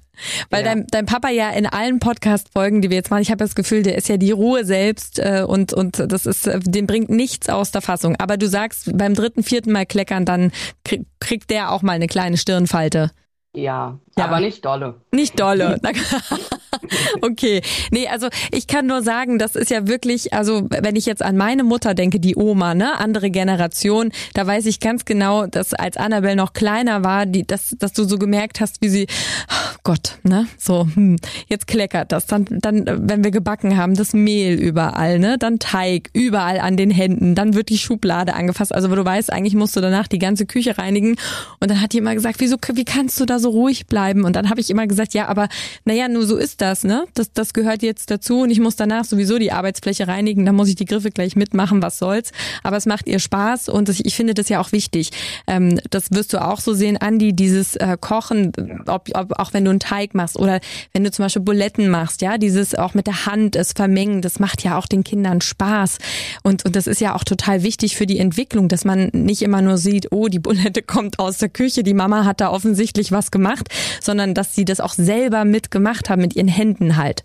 Weil 0.51 0.65
ja. 0.65 0.75
dein, 0.75 0.87
dein 0.89 1.07
Papa 1.07 1.29
ja 1.31 1.51
in 1.51 1.67
allen 1.67 1.99
Podcast-Folgen, 1.99 2.83
die 2.83 2.91
wir 2.91 2.97
jetzt 2.97 3.11
machen, 3.11 3.23
ich 3.23 3.31
habe 3.31 3.39
das 3.39 3.55
Gefühl, 3.55 3.83
der 3.83 3.97
ist 3.97 4.09
ja 4.09 4.17
die 4.17 4.31
Ruhe 4.31 4.65
selbst 4.65 5.19
äh, 5.19 5.45
und, 5.47 5.73
und 5.73 5.99
das 5.99 6.27
ist, 6.27 6.47
äh, 6.47 6.61
dem 6.61 6.87
bringt 6.87 7.11
nichts 7.11 7.49
aus 7.49 7.71
der 7.71 7.83
Fassung. 7.83 8.17
Aber 8.17 8.37
du 8.37 8.49
sagst, 8.49 8.97
beim 8.97 9.15
dritten, 9.15 9.43
vierten 9.43 9.73
Mal 9.73 9.87
kleckern, 9.87 10.25
dann 10.25 10.53
krieg, 10.85 11.03
kriegt 11.21 11.51
der 11.51 11.73
auch 11.73 11.83
mal 11.83 11.93
eine 11.93 12.07
kleine 12.07 12.37
Stirnfalte. 12.37 13.11
Ja, 13.55 13.99
ja, 14.17 14.27
aber 14.27 14.41
nicht 14.41 14.65
dolle. 14.65 15.01
Nicht 15.11 15.41
dolle. 15.41 15.81
okay. 17.23 17.63
Nee, 17.91 18.09
also 18.09 18.29
ich 18.51 18.67
kann 18.67 18.87
nur 18.87 19.03
sagen, 19.03 19.39
das 19.39 19.57
ist 19.57 19.71
ja 19.71 19.87
wirklich, 19.87 20.33
also 20.33 20.67
wenn 20.69 20.97
ich 20.97 21.07
jetzt 21.07 21.23
an 21.23 21.37
meine 21.37 21.65
Mutter 21.65 21.95
denke, 21.95 22.21
die 22.21 22.37
Oma, 22.37 22.75
ne, 22.75 22.99
andere 22.99 23.31
Generation, 23.31 24.13
da 24.35 24.47
weiß 24.47 24.67
ich 24.67 24.81
ganz 24.81 25.05
genau, 25.05 25.47
dass 25.47 25.75
als 25.75 25.97
Annabelle 25.97 26.37
noch 26.37 26.53
kleiner 26.53 27.05
war, 27.05 27.27
die, 27.27 27.47
dass, 27.47 27.75
dass 27.79 27.93
du 27.93 28.05
so 28.05 28.19
gemerkt 28.19 28.61
hast, 28.61 28.83
wie 28.83 28.89
sie, 28.89 29.07
oh 29.51 29.77
Gott, 29.85 30.19
ne, 30.23 30.47
so, 30.59 30.87
hm, 30.95 31.17
jetzt 31.49 31.67
kleckert 31.67 32.13
das. 32.13 32.27
Dann, 32.27 32.47
dann, 32.49 32.85
wenn 32.87 33.25
wir 33.25 33.31
gebacken 33.31 33.77
haben, 33.77 33.95
das 33.95 34.13
Mehl 34.13 34.55
überall, 34.59 35.19
ne, 35.19 35.39
dann 35.39 35.59
Teig 35.59 36.11
überall 36.13 36.61
an 36.61 36.77
den 36.77 36.91
Händen, 36.91 37.35
dann 37.35 37.55
wird 37.55 37.69
die 37.69 37.79
Schublade 37.79 38.35
angefasst. 38.35 38.75
Also, 38.75 38.91
wo 38.91 38.95
du 38.95 39.05
weißt, 39.05 39.33
eigentlich 39.33 39.55
musst 39.55 39.77
du 39.77 39.81
danach 39.81 40.09
die 40.09 40.19
ganze 40.19 40.47
Küche 40.47 40.79
reinigen. 40.79 41.17
Und 41.61 41.71
dann 41.71 41.81
hat 41.81 41.93
die 41.93 41.99
immer 41.99 42.15
gesagt, 42.15 42.41
wieso, 42.41 42.57
wie 42.75 42.85
kannst 42.85 43.21
du 43.21 43.27
da 43.27 43.39
so 43.39 43.51
ruhig 43.51 43.87
bleiben? 43.87 44.02
Und 44.11 44.37
dann 44.37 44.51
habe 44.51 44.61
ich 44.61 44.71
immer 44.71 44.87
gesagt, 44.87 45.15
ja, 45.15 45.29
aber 45.29 45.49
naja, 45.85 46.09
nur 46.09 46.27
so 46.27 46.37
ist 46.37 46.61
das, 46.61 46.85
ne? 46.85 47.05
Das, 47.15 47.33
das 47.33 47.53
gehört 47.53 47.83
jetzt 47.83 48.11
dazu 48.11 48.43
und 48.43 48.51
ich 48.51 48.61
muss 48.61 48.77
danach 48.77 49.05
sowieso 49.05 49.39
die 49.39 49.53
Arbeitsfläche 49.53 50.09
reinigen, 50.09 50.45
da 50.45 50.53
muss 50.53 50.69
ich 50.69 50.75
die 50.75 50.85
Griffe 50.85 51.11
gleich 51.11 51.37
mitmachen, 51.37 51.83
was 51.83 51.99
soll's. 51.99 52.33
Aber 52.63 52.77
es 52.77 52.87
macht 52.87 53.07
ihr 53.07 53.19
Spaß 53.19 53.69
und 53.69 53.89
ich 53.89 54.15
finde 54.15 54.35
das 54.35 54.49
ja 54.49 54.61
auch 54.61 54.73
wichtig. 54.73 55.11
Ähm, 55.47 55.79
das 55.91 56.11
wirst 56.11 56.33
du 56.33 56.45
auch 56.45 56.61
so 56.61 56.75
sehen, 56.75 56.97
Andi, 56.97 57.33
dieses 57.33 57.77
äh, 57.77 57.97
Kochen, 58.01 58.53
ob, 58.87 59.09
ob, 59.15 59.39
auch 59.39 59.53
wenn 59.53 59.65
du 59.65 59.71
einen 59.71 59.81
Teig 59.81 60.15
machst 60.15 60.37
oder 60.37 60.61
wenn 60.93 61.05
du 61.05 61.11
zum 61.11 61.25
Beispiel 61.25 61.43
Buletten 61.43 61.89
machst, 61.89 62.23
ja, 62.23 62.39
dieses 62.39 62.75
auch 62.75 62.95
mit 62.95 63.07
der 63.07 63.27
Hand 63.27 63.57
es 63.57 63.73
vermengen, 63.73 64.23
das 64.23 64.39
macht 64.39 64.63
ja 64.63 64.79
auch 64.79 64.87
den 64.87 65.05
Kindern 65.05 65.41
Spaß. 65.41 65.99
Und, 66.43 66.65
und 66.65 66.77
das 66.77 66.87
ist 66.87 67.01
ja 67.01 67.15
auch 67.15 67.25
total 67.25 67.63
wichtig 67.63 67.97
für 67.97 68.07
die 68.07 68.19
Entwicklung, 68.19 68.69
dass 68.69 68.85
man 68.85 69.11
nicht 69.13 69.43
immer 69.43 69.63
nur 69.63 69.79
sieht, 69.79 70.13
oh, 70.13 70.29
die 70.29 70.39
Bulette 70.39 70.83
kommt 70.87 71.19
aus 71.19 71.39
der 71.39 71.49
Küche, 71.49 71.83
die 71.83 71.95
Mama 71.95 72.25
hat 72.25 72.41
da 72.41 72.51
offensichtlich 72.51 73.13
was 73.13 73.31
gemacht, 73.31 73.69
sondern 74.01 74.35
dass 74.35 74.55
sie 74.55 74.65
das 74.65 74.81
auch 74.81 74.93
selber 74.95 75.45
mitgemacht 75.45 76.11
haben 76.11 76.23
mit 76.23 76.37
ihren 76.37 76.49
Händen 76.49 76.97
halt. 76.97 77.23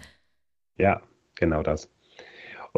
Ja, 0.77 1.01
genau 1.35 1.63
das. 1.63 1.89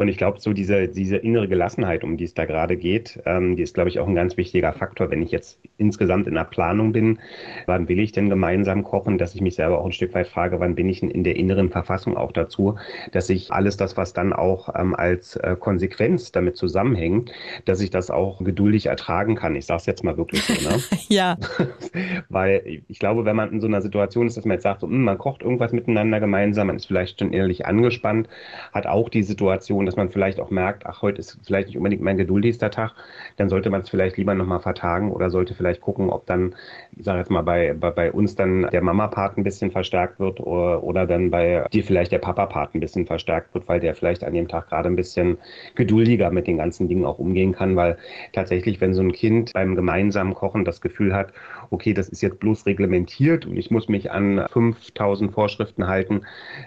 Und 0.00 0.08
ich 0.08 0.16
glaube, 0.16 0.40
so 0.40 0.54
diese, 0.54 0.88
diese 0.88 1.18
innere 1.18 1.46
Gelassenheit, 1.46 2.04
um 2.04 2.16
die 2.16 2.24
es 2.24 2.32
da 2.32 2.46
gerade 2.46 2.78
geht, 2.78 3.20
ähm, 3.26 3.56
die 3.56 3.62
ist, 3.62 3.74
glaube 3.74 3.90
ich, 3.90 4.00
auch 4.00 4.08
ein 4.08 4.14
ganz 4.14 4.38
wichtiger 4.38 4.72
Faktor. 4.72 5.10
Wenn 5.10 5.20
ich 5.20 5.30
jetzt 5.30 5.60
insgesamt 5.76 6.26
in 6.26 6.32
der 6.32 6.44
Planung 6.44 6.92
bin, 6.92 7.18
wann 7.66 7.86
will 7.86 8.00
ich 8.00 8.10
denn 8.10 8.30
gemeinsam 8.30 8.82
kochen, 8.82 9.18
dass 9.18 9.34
ich 9.34 9.42
mich 9.42 9.56
selber 9.56 9.78
auch 9.78 9.84
ein 9.84 9.92
Stück 9.92 10.14
weit 10.14 10.28
frage, 10.28 10.58
wann 10.58 10.74
bin 10.74 10.88
ich 10.88 11.02
in 11.02 11.22
der 11.22 11.36
inneren 11.36 11.68
Verfassung 11.68 12.16
auch 12.16 12.32
dazu, 12.32 12.76
dass 13.12 13.28
ich 13.28 13.52
alles 13.52 13.76
das, 13.76 13.98
was 13.98 14.14
dann 14.14 14.32
auch 14.32 14.74
ähm, 14.74 14.94
als 14.94 15.36
äh, 15.36 15.54
Konsequenz 15.60 16.32
damit 16.32 16.56
zusammenhängt, 16.56 17.30
dass 17.66 17.82
ich 17.82 17.90
das 17.90 18.10
auch 18.10 18.42
geduldig 18.42 18.86
ertragen 18.86 19.34
kann. 19.34 19.54
Ich 19.54 19.66
sage 19.66 19.80
es 19.80 19.86
jetzt 19.86 20.02
mal 20.02 20.16
wirklich 20.16 20.42
so. 20.44 20.54
Ne? 20.66 20.82
ja. 21.10 21.36
Weil 22.30 22.80
ich 22.88 22.98
glaube, 23.00 23.26
wenn 23.26 23.36
man 23.36 23.52
in 23.52 23.60
so 23.60 23.66
einer 23.66 23.82
Situation 23.82 24.28
ist, 24.28 24.38
dass 24.38 24.46
man 24.46 24.54
jetzt 24.54 24.62
sagt, 24.62 24.80
so, 24.80 24.86
hm, 24.86 25.04
man 25.04 25.18
kocht 25.18 25.42
irgendwas 25.42 25.72
miteinander 25.72 26.20
gemeinsam, 26.20 26.68
man 26.68 26.76
ist 26.76 26.86
vielleicht 26.86 27.18
schon 27.18 27.34
innerlich 27.34 27.66
angespannt, 27.66 28.30
hat 28.72 28.86
auch 28.86 29.10
die 29.10 29.24
Situation, 29.24 29.89
dass 29.90 29.96
man 29.96 30.10
vielleicht 30.10 30.38
auch 30.38 30.50
merkt, 30.50 30.86
ach, 30.86 31.02
heute 31.02 31.18
ist 31.18 31.36
vielleicht 31.44 31.66
nicht 31.66 31.76
unbedingt 31.76 32.00
mein 32.00 32.16
geduldigster 32.16 32.70
Tag, 32.70 32.92
dann 33.38 33.48
sollte 33.48 33.70
man 33.70 33.80
es 33.80 33.88
vielleicht 33.88 34.18
lieber 34.18 34.36
nochmal 34.36 34.60
vertagen 34.60 35.10
oder 35.10 35.30
sollte 35.30 35.52
vielleicht 35.52 35.80
gucken, 35.80 36.10
ob 36.10 36.26
dann, 36.26 36.54
ich 36.96 37.04
sage 37.04 37.18
jetzt 37.18 37.30
mal, 37.30 37.42
bei, 37.42 37.74
bei, 37.74 37.90
bei 37.90 38.12
uns 38.12 38.36
dann 38.36 38.68
der 38.70 38.82
Mama-Part 38.82 39.36
ein 39.36 39.42
bisschen 39.42 39.72
verstärkt 39.72 40.20
wird 40.20 40.38
oder, 40.38 40.84
oder 40.84 41.08
dann 41.08 41.32
bei 41.32 41.64
dir 41.72 41.82
vielleicht 41.82 42.12
der 42.12 42.20
Papa-Part 42.20 42.76
ein 42.76 42.80
bisschen 42.80 43.04
verstärkt 43.04 43.52
wird, 43.52 43.66
weil 43.66 43.80
der 43.80 43.96
vielleicht 43.96 44.22
an 44.22 44.32
dem 44.32 44.46
Tag 44.46 44.68
gerade 44.68 44.88
ein 44.88 44.94
bisschen 44.94 45.38
geduldiger 45.74 46.30
mit 46.30 46.46
den 46.46 46.58
ganzen 46.58 46.86
Dingen 46.86 47.04
auch 47.04 47.18
umgehen 47.18 47.50
kann, 47.50 47.74
weil 47.74 47.98
tatsächlich, 48.32 48.80
wenn 48.80 48.94
so 48.94 49.02
ein 49.02 49.10
Kind 49.10 49.52
beim 49.54 49.74
gemeinsamen 49.74 50.34
Kochen 50.34 50.64
das 50.64 50.80
Gefühl 50.80 51.12
hat, 51.12 51.32
okay, 51.70 51.94
das 51.94 52.08
ist 52.08 52.20
jetzt 52.20 52.38
bloß 52.38 52.64
reglementiert 52.66 53.44
und 53.44 53.56
ich 53.56 53.72
muss 53.72 53.88
mich 53.88 54.12
an 54.12 54.46
5000 54.52 55.32
Vorschriften 55.32 55.88
halten, 55.88 56.20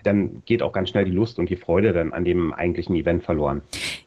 dann 0.03 0.41
geht 0.45 0.61
auch 0.61 0.73
ganz 0.73 0.89
schnell 0.89 1.05
die 1.05 1.11
Lust 1.11 1.39
und 1.39 1.49
die 1.49 1.55
Freude 1.55 1.93
dann 1.93 2.11
an 2.11 2.25
dem 2.25 2.51
eigentlichen 2.51 2.95
Event 2.95 3.12
Prozent 3.13 3.23
verloren. 3.23 3.61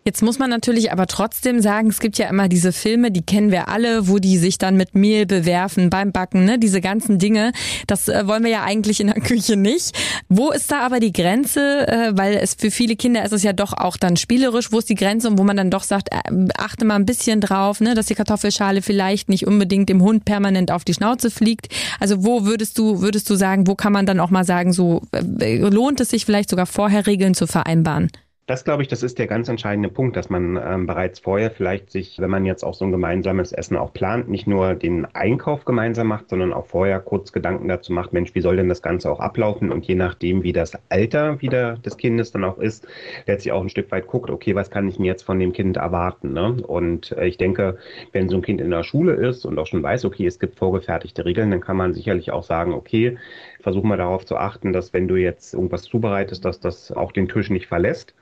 Jetzt 0.04 0.22
muss 0.22 0.38
man 0.38 0.50
natürlich 0.50 0.92
aber 0.92 1.06
trotzdem 1.06 1.60
sagen, 1.60 1.88
es 1.88 1.98
gibt 1.98 2.18
ja 2.18 2.28
immer 2.28 2.48
diese 2.48 2.72
Filme, 2.72 3.10
die 3.10 3.22
kennen 3.22 3.50
wir 3.50 3.68
alle, 3.68 4.08
wo 4.08 4.18
die 4.18 4.38
sich 4.38 4.58
dann 4.58 4.76
mit 4.76 4.94
Mehl 4.94 5.26
bewerfen 5.26 5.90
beim 5.90 6.12
Backen, 6.12 6.44
ne? 6.44 6.58
diese 6.58 6.80
ganzen 6.80 7.18
Dinge. 7.18 7.52
Das 7.86 8.08
äh, 8.08 8.26
wollen 8.26 8.44
wir 8.44 8.50
ja 8.50 8.62
eigentlich 8.62 9.00
in 9.00 9.08
der 9.08 9.20
Küche 9.20 9.56
nicht. 9.56 9.96
Wo 10.28 10.50
ist 10.50 10.70
da 10.70 10.80
aber 10.80 11.00
die 11.00 11.12
Grenze? 11.12 11.88
Äh, 11.88 12.12
weil 12.16 12.36
es 12.36 12.54
für 12.54 12.70
viele 12.70 12.96
Kinder 12.96 13.24
ist 13.24 13.32
es 13.32 13.42
ja 13.42 13.52
doch 13.52 13.72
auch 13.72 13.96
dann 13.96 14.16
spielerisch. 14.16 14.70
Wo 14.72 14.78
ist 14.78 14.88
die 14.88 14.94
Grenze 14.94 15.28
und 15.28 15.38
wo 15.38 15.44
man 15.44 15.56
dann 15.56 15.70
doch 15.70 15.82
sagt, 15.82 16.10
äh, 16.12 16.18
achte 16.56 16.84
mal 16.84 16.96
ein 16.96 17.06
bisschen 17.06 17.40
drauf, 17.40 17.80
ne? 17.80 17.94
dass 17.94 18.06
die 18.06 18.14
Kartoffelschale 18.14 18.82
vielleicht 18.82 19.28
nicht 19.28 19.46
unbedingt 19.46 19.88
dem 19.88 20.02
Hund 20.02 20.24
permanent 20.24 20.70
auf 20.70 20.84
die 20.84 20.94
Schnauze 20.94 21.30
fliegt. 21.30 21.68
Also 21.98 22.24
wo 22.24 22.44
würdest 22.44 22.78
du, 22.78 23.00
würdest 23.00 23.28
du 23.28 23.34
sagen, 23.34 23.66
wo 23.66 23.74
kann 23.74 23.92
man 23.92 24.06
dann 24.06 24.20
auch 24.20 24.30
mal 24.30 24.44
sagen, 24.44 24.72
so 24.72 25.02
lohnt 25.12 26.00
es 26.00 26.10
sich 26.10 26.24
vielleicht 26.24 26.50
sogar 26.50 26.66
vorher 26.66 27.06
Regeln 27.06 27.34
zu 27.34 27.46
vereinbaren? 27.46 28.10
Das 28.46 28.62
glaube 28.62 28.82
ich, 28.82 28.86
das 28.86 29.02
ist 29.02 29.18
der 29.18 29.26
ganz 29.26 29.48
entscheidende 29.48 29.88
Punkt, 29.88 30.16
dass 30.16 30.30
man 30.30 30.56
ähm, 30.56 30.86
bereits 30.86 31.18
vorher 31.18 31.50
vielleicht 31.50 31.90
sich, 31.90 32.20
wenn 32.20 32.30
man 32.30 32.46
jetzt 32.46 32.62
auch 32.62 32.74
so 32.74 32.84
ein 32.84 32.92
gemeinsames 32.92 33.50
Essen 33.50 33.76
auch 33.76 33.92
plant, 33.92 34.28
nicht 34.28 34.46
nur 34.46 34.74
den 34.74 35.04
Einkauf 35.04 35.64
gemeinsam 35.64 36.06
macht, 36.06 36.28
sondern 36.28 36.52
auch 36.52 36.66
vorher 36.66 37.00
kurz 37.00 37.32
Gedanken 37.32 37.66
dazu 37.66 37.92
macht, 37.92 38.12
Mensch, 38.12 38.36
wie 38.36 38.40
soll 38.40 38.54
denn 38.54 38.68
das 38.68 38.82
Ganze 38.82 39.10
auch 39.10 39.18
ablaufen? 39.18 39.72
Und 39.72 39.84
je 39.88 39.96
nachdem, 39.96 40.44
wie 40.44 40.52
das 40.52 40.78
Alter 40.90 41.42
wieder 41.42 41.74
des 41.78 41.96
Kindes 41.96 42.30
dann 42.30 42.44
auch 42.44 42.58
ist, 42.58 42.86
letztlich 43.26 43.50
auch 43.50 43.62
ein 43.62 43.68
Stück 43.68 43.90
weit 43.90 44.06
guckt, 44.06 44.30
okay, 44.30 44.54
was 44.54 44.70
kann 44.70 44.86
ich 44.86 45.00
mir 45.00 45.06
jetzt 45.06 45.24
von 45.24 45.40
dem 45.40 45.52
Kind 45.52 45.76
erwarten? 45.76 46.32
Ne? 46.32 46.62
Und 46.64 47.10
äh, 47.18 47.26
ich 47.26 47.38
denke, 47.38 47.78
wenn 48.12 48.28
so 48.28 48.36
ein 48.36 48.42
Kind 48.42 48.60
in 48.60 48.70
der 48.70 48.84
Schule 48.84 49.14
ist 49.14 49.44
und 49.44 49.58
auch 49.58 49.66
schon 49.66 49.82
weiß, 49.82 50.04
okay, 50.04 50.24
es 50.24 50.38
gibt 50.38 50.56
vorgefertigte 50.56 51.24
Regeln, 51.24 51.50
dann 51.50 51.60
kann 51.60 51.76
man 51.76 51.94
sicherlich 51.94 52.30
auch 52.30 52.44
sagen, 52.44 52.74
okay, 52.74 53.18
versuchen 53.60 53.88
wir 53.88 53.96
darauf 53.96 54.24
zu 54.24 54.36
achten, 54.36 54.72
dass 54.72 54.92
wenn 54.92 55.08
du 55.08 55.16
jetzt 55.16 55.54
irgendwas 55.54 55.82
zubereitest, 55.82 56.44
dass 56.44 56.60
das 56.60 56.92
auch 56.92 57.12
den 57.12 57.28
Tisch 57.28 57.50
nicht 57.50 57.66
verlässt. 57.66 58.14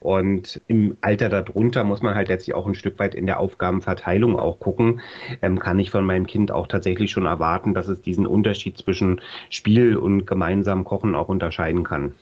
Und 0.00 0.60
im 0.68 0.96
Alter 1.00 1.28
darunter 1.28 1.82
muss 1.82 2.02
man 2.02 2.14
halt 2.14 2.28
letztlich 2.28 2.54
auch 2.54 2.66
ein 2.66 2.74
Stück 2.74 2.98
weit 2.98 3.14
in 3.14 3.26
der 3.26 3.40
Aufgabenverteilung 3.40 4.38
auch 4.38 4.58
gucken. 4.60 5.00
Ähm, 5.42 5.58
kann 5.58 5.78
ich 5.78 5.90
von 5.90 6.04
meinem 6.04 6.26
Kind 6.26 6.52
auch 6.52 6.66
tatsächlich 6.66 7.10
schon 7.10 7.26
erwarten, 7.26 7.72
dass 7.74 7.88
es 7.88 8.02
diesen 8.02 8.26
Unterschied 8.26 8.76
zwischen 8.76 9.20
Spiel 9.48 9.96
und 9.96 10.26
gemeinsam 10.26 10.84
Kochen 10.84 11.14
auch 11.14 11.28
unterscheiden 11.28 11.82
kann. 11.82 12.14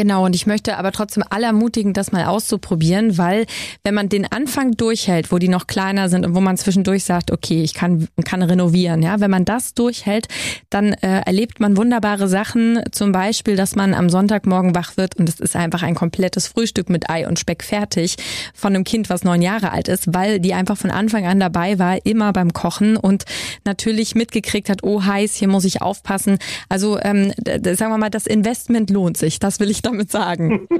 Genau, 0.00 0.24
und 0.24 0.34
ich 0.34 0.46
möchte 0.46 0.78
aber 0.78 0.92
trotzdem 0.92 1.22
alle 1.28 1.44
ermutigen, 1.44 1.92
das 1.92 2.10
mal 2.10 2.24
auszuprobieren, 2.24 3.18
weil 3.18 3.44
wenn 3.84 3.92
man 3.92 4.08
den 4.08 4.24
Anfang 4.24 4.70
durchhält, 4.72 5.30
wo 5.30 5.36
die 5.36 5.48
noch 5.48 5.66
kleiner 5.66 6.08
sind 6.08 6.24
und 6.24 6.34
wo 6.34 6.40
man 6.40 6.56
zwischendurch 6.56 7.04
sagt, 7.04 7.30
okay, 7.30 7.62
ich 7.62 7.74
kann, 7.74 8.08
kann 8.24 8.42
renovieren, 8.42 9.02
ja, 9.02 9.20
wenn 9.20 9.30
man 9.30 9.44
das 9.44 9.74
durchhält, 9.74 10.26
dann 10.70 10.94
äh, 10.94 11.20
erlebt 11.26 11.60
man 11.60 11.76
wunderbare 11.76 12.28
Sachen, 12.28 12.80
zum 12.92 13.12
Beispiel, 13.12 13.56
dass 13.56 13.76
man 13.76 13.92
am 13.92 14.08
Sonntagmorgen 14.08 14.74
wach 14.74 14.96
wird 14.96 15.16
und 15.16 15.28
es 15.28 15.38
ist 15.38 15.54
einfach 15.54 15.82
ein 15.82 15.94
komplettes 15.94 16.46
Frühstück 16.46 16.88
mit 16.88 17.10
Ei 17.10 17.28
und 17.28 17.38
Speck 17.38 17.62
fertig 17.62 18.16
von 18.54 18.74
einem 18.74 18.84
Kind, 18.84 19.10
was 19.10 19.22
neun 19.22 19.42
Jahre 19.42 19.70
alt 19.70 19.88
ist, 19.88 20.14
weil 20.14 20.40
die 20.40 20.54
einfach 20.54 20.78
von 20.78 20.90
Anfang 20.90 21.26
an 21.26 21.38
dabei 21.38 21.78
war, 21.78 21.98
immer 22.06 22.32
beim 22.32 22.54
Kochen 22.54 22.96
und 22.96 23.24
natürlich 23.66 24.14
mitgekriegt 24.14 24.70
hat, 24.70 24.82
oh 24.82 25.04
heiß, 25.04 25.34
hier 25.34 25.48
muss 25.48 25.66
ich 25.66 25.82
aufpassen. 25.82 26.38
Also 26.70 26.98
ähm, 27.02 27.34
sagen 27.44 27.92
wir 27.92 27.98
mal, 27.98 28.08
das 28.08 28.26
Investment 28.26 28.88
lohnt 28.88 29.18
sich, 29.18 29.38
das 29.40 29.60
will 29.60 29.68
ich 29.68 29.82
damit 29.90 30.10
sagen. 30.10 30.68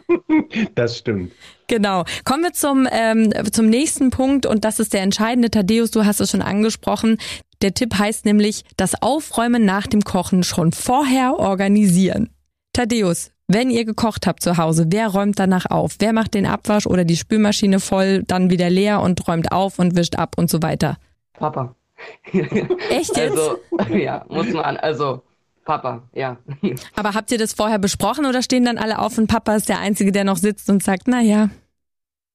Das 0.74 0.98
stimmt. 0.98 1.32
Genau. 1.66 2.04
Kommen 2.24 2.44
wir 2.44 2.52
zum, 2.52 2.88
ähm, 2.90 3.32
zum 3.52 3.68
nächsten 3.68 4.10
Punkt 4.10 4.46
und 4.46 4.64
das 4.64 4.80
ist 4.80 4.92
der 4.92 5.02
entscheidende. 5.02 5.50
Thaddeus, 5.50 5.90
du 5.90 6.04
hast 6.04 6.20
es 6.20 6.30
schon 6.30 6.42
angesprochen. 6.42 7.18
Der 7.62 7.74
Tipp 7.74 7.98
heißt 7.98 8.24
nämlich, 8.24 8.64
das 8.76 9.00
Aufräumen 9.02 9.64
nach 9.64 9.86
dem 9.86 10.02
Kochen 10.02 10.42
schon 10.42 10.72
vorher 10.72 11.38
organisieren. 11.38 12.30
Thaddeus, 12.72 13.32
wenn 13.48 13.70
ihr 13.70 13.84
gekocht 13.84 14.26
habt 14.26 14.42
zu 14.42 14.56
Hause, 14.56 14.86
wer 14.88 15.08
räumt 15.08 15.38
danach 15.38 15.66
auf? 15.66 15.96
Wer 15.98 16.12
macht 16.12 16.34
den 16.34 16.46
Abwasch 16.46 16.86
oder 16.86 17.04
die 17.04 17.16
Spülmaschine 17.16 17.80
voll, 17.80 18.22
dann 18.22 18.50
wieder 18.50 18.70
leer 18.70 19.02
und 19.02 19.26
räumt 19.26 19.52
auf 19.52 19.78
und 19.78 19.96
wischt 19.96 20.16
ab 20.16 20.36
und 20.38 20.48
so 20.48 20.62
weiter? 20.62 20.96
Papa. 21.34 21.74
Echt 22.32 23.16
jetzt? 23.16 23.38
Also, 23.38 23.58
ja, 23.92 24.24
muss 24.28 24.48
man, 24.52 24.76
also 24.76 25.22
Papa, 25.64 26.02
ja. 26.12 26.36
Aber 26.96 27.14
habt 27.14 27.30
ihr 27.30 27.38
das 27.38 27.52
vorher 27.52 27.78
besprochen 27.78 28.26
oder 28.26 28.42
stehen 28.42 28.64
dann 28.64 28.78
alle 28.78 28.98
auf 28.98 29.18
und 29.18 29.26
Papa 29.26 29.54
ist 29.54 29.68
der 29.68 29.78
Einzige, 29.78 30.12
der 30.12 30.24
noch 30.24 30.36
sitzt 30.36 30.70
und 30.70 30.82
sagt, 30.82 31.06
na 31.06 31.20
ja? 31.20 31.50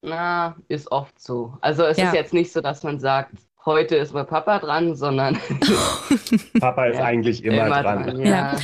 Na, 0.02 0.56
ist 0.68 0.92
oft 0.92 1.20
so. 1.20 1.58
Also 1.62 1.84
es 1.84 1.98
ja. 1.98 2.08
ist 2.08 2.14
jetzt 2.14 2.34
nicht 2.34 2.52
so, 2.52 2.62
dass 2.62 2.84
man 2.84 3.00
sagt, 3.00 3.32
heute 3.66 3.96
ist 3.96 4.14
mal 4.14 4.26
Papa 4.26 4.60
dran, 4.60 4.96
sondern 4.96 5.38
Papa 6.60 6.86
ist 6.86 6.98
ja, 6.98 7.06
eigentlich 7.06 7.44
immer, 7.44 7.66
immer 7.66 7.82
dran. 7.82 8.04
dran. 8.04 8.26
Ja. 8.26 8.56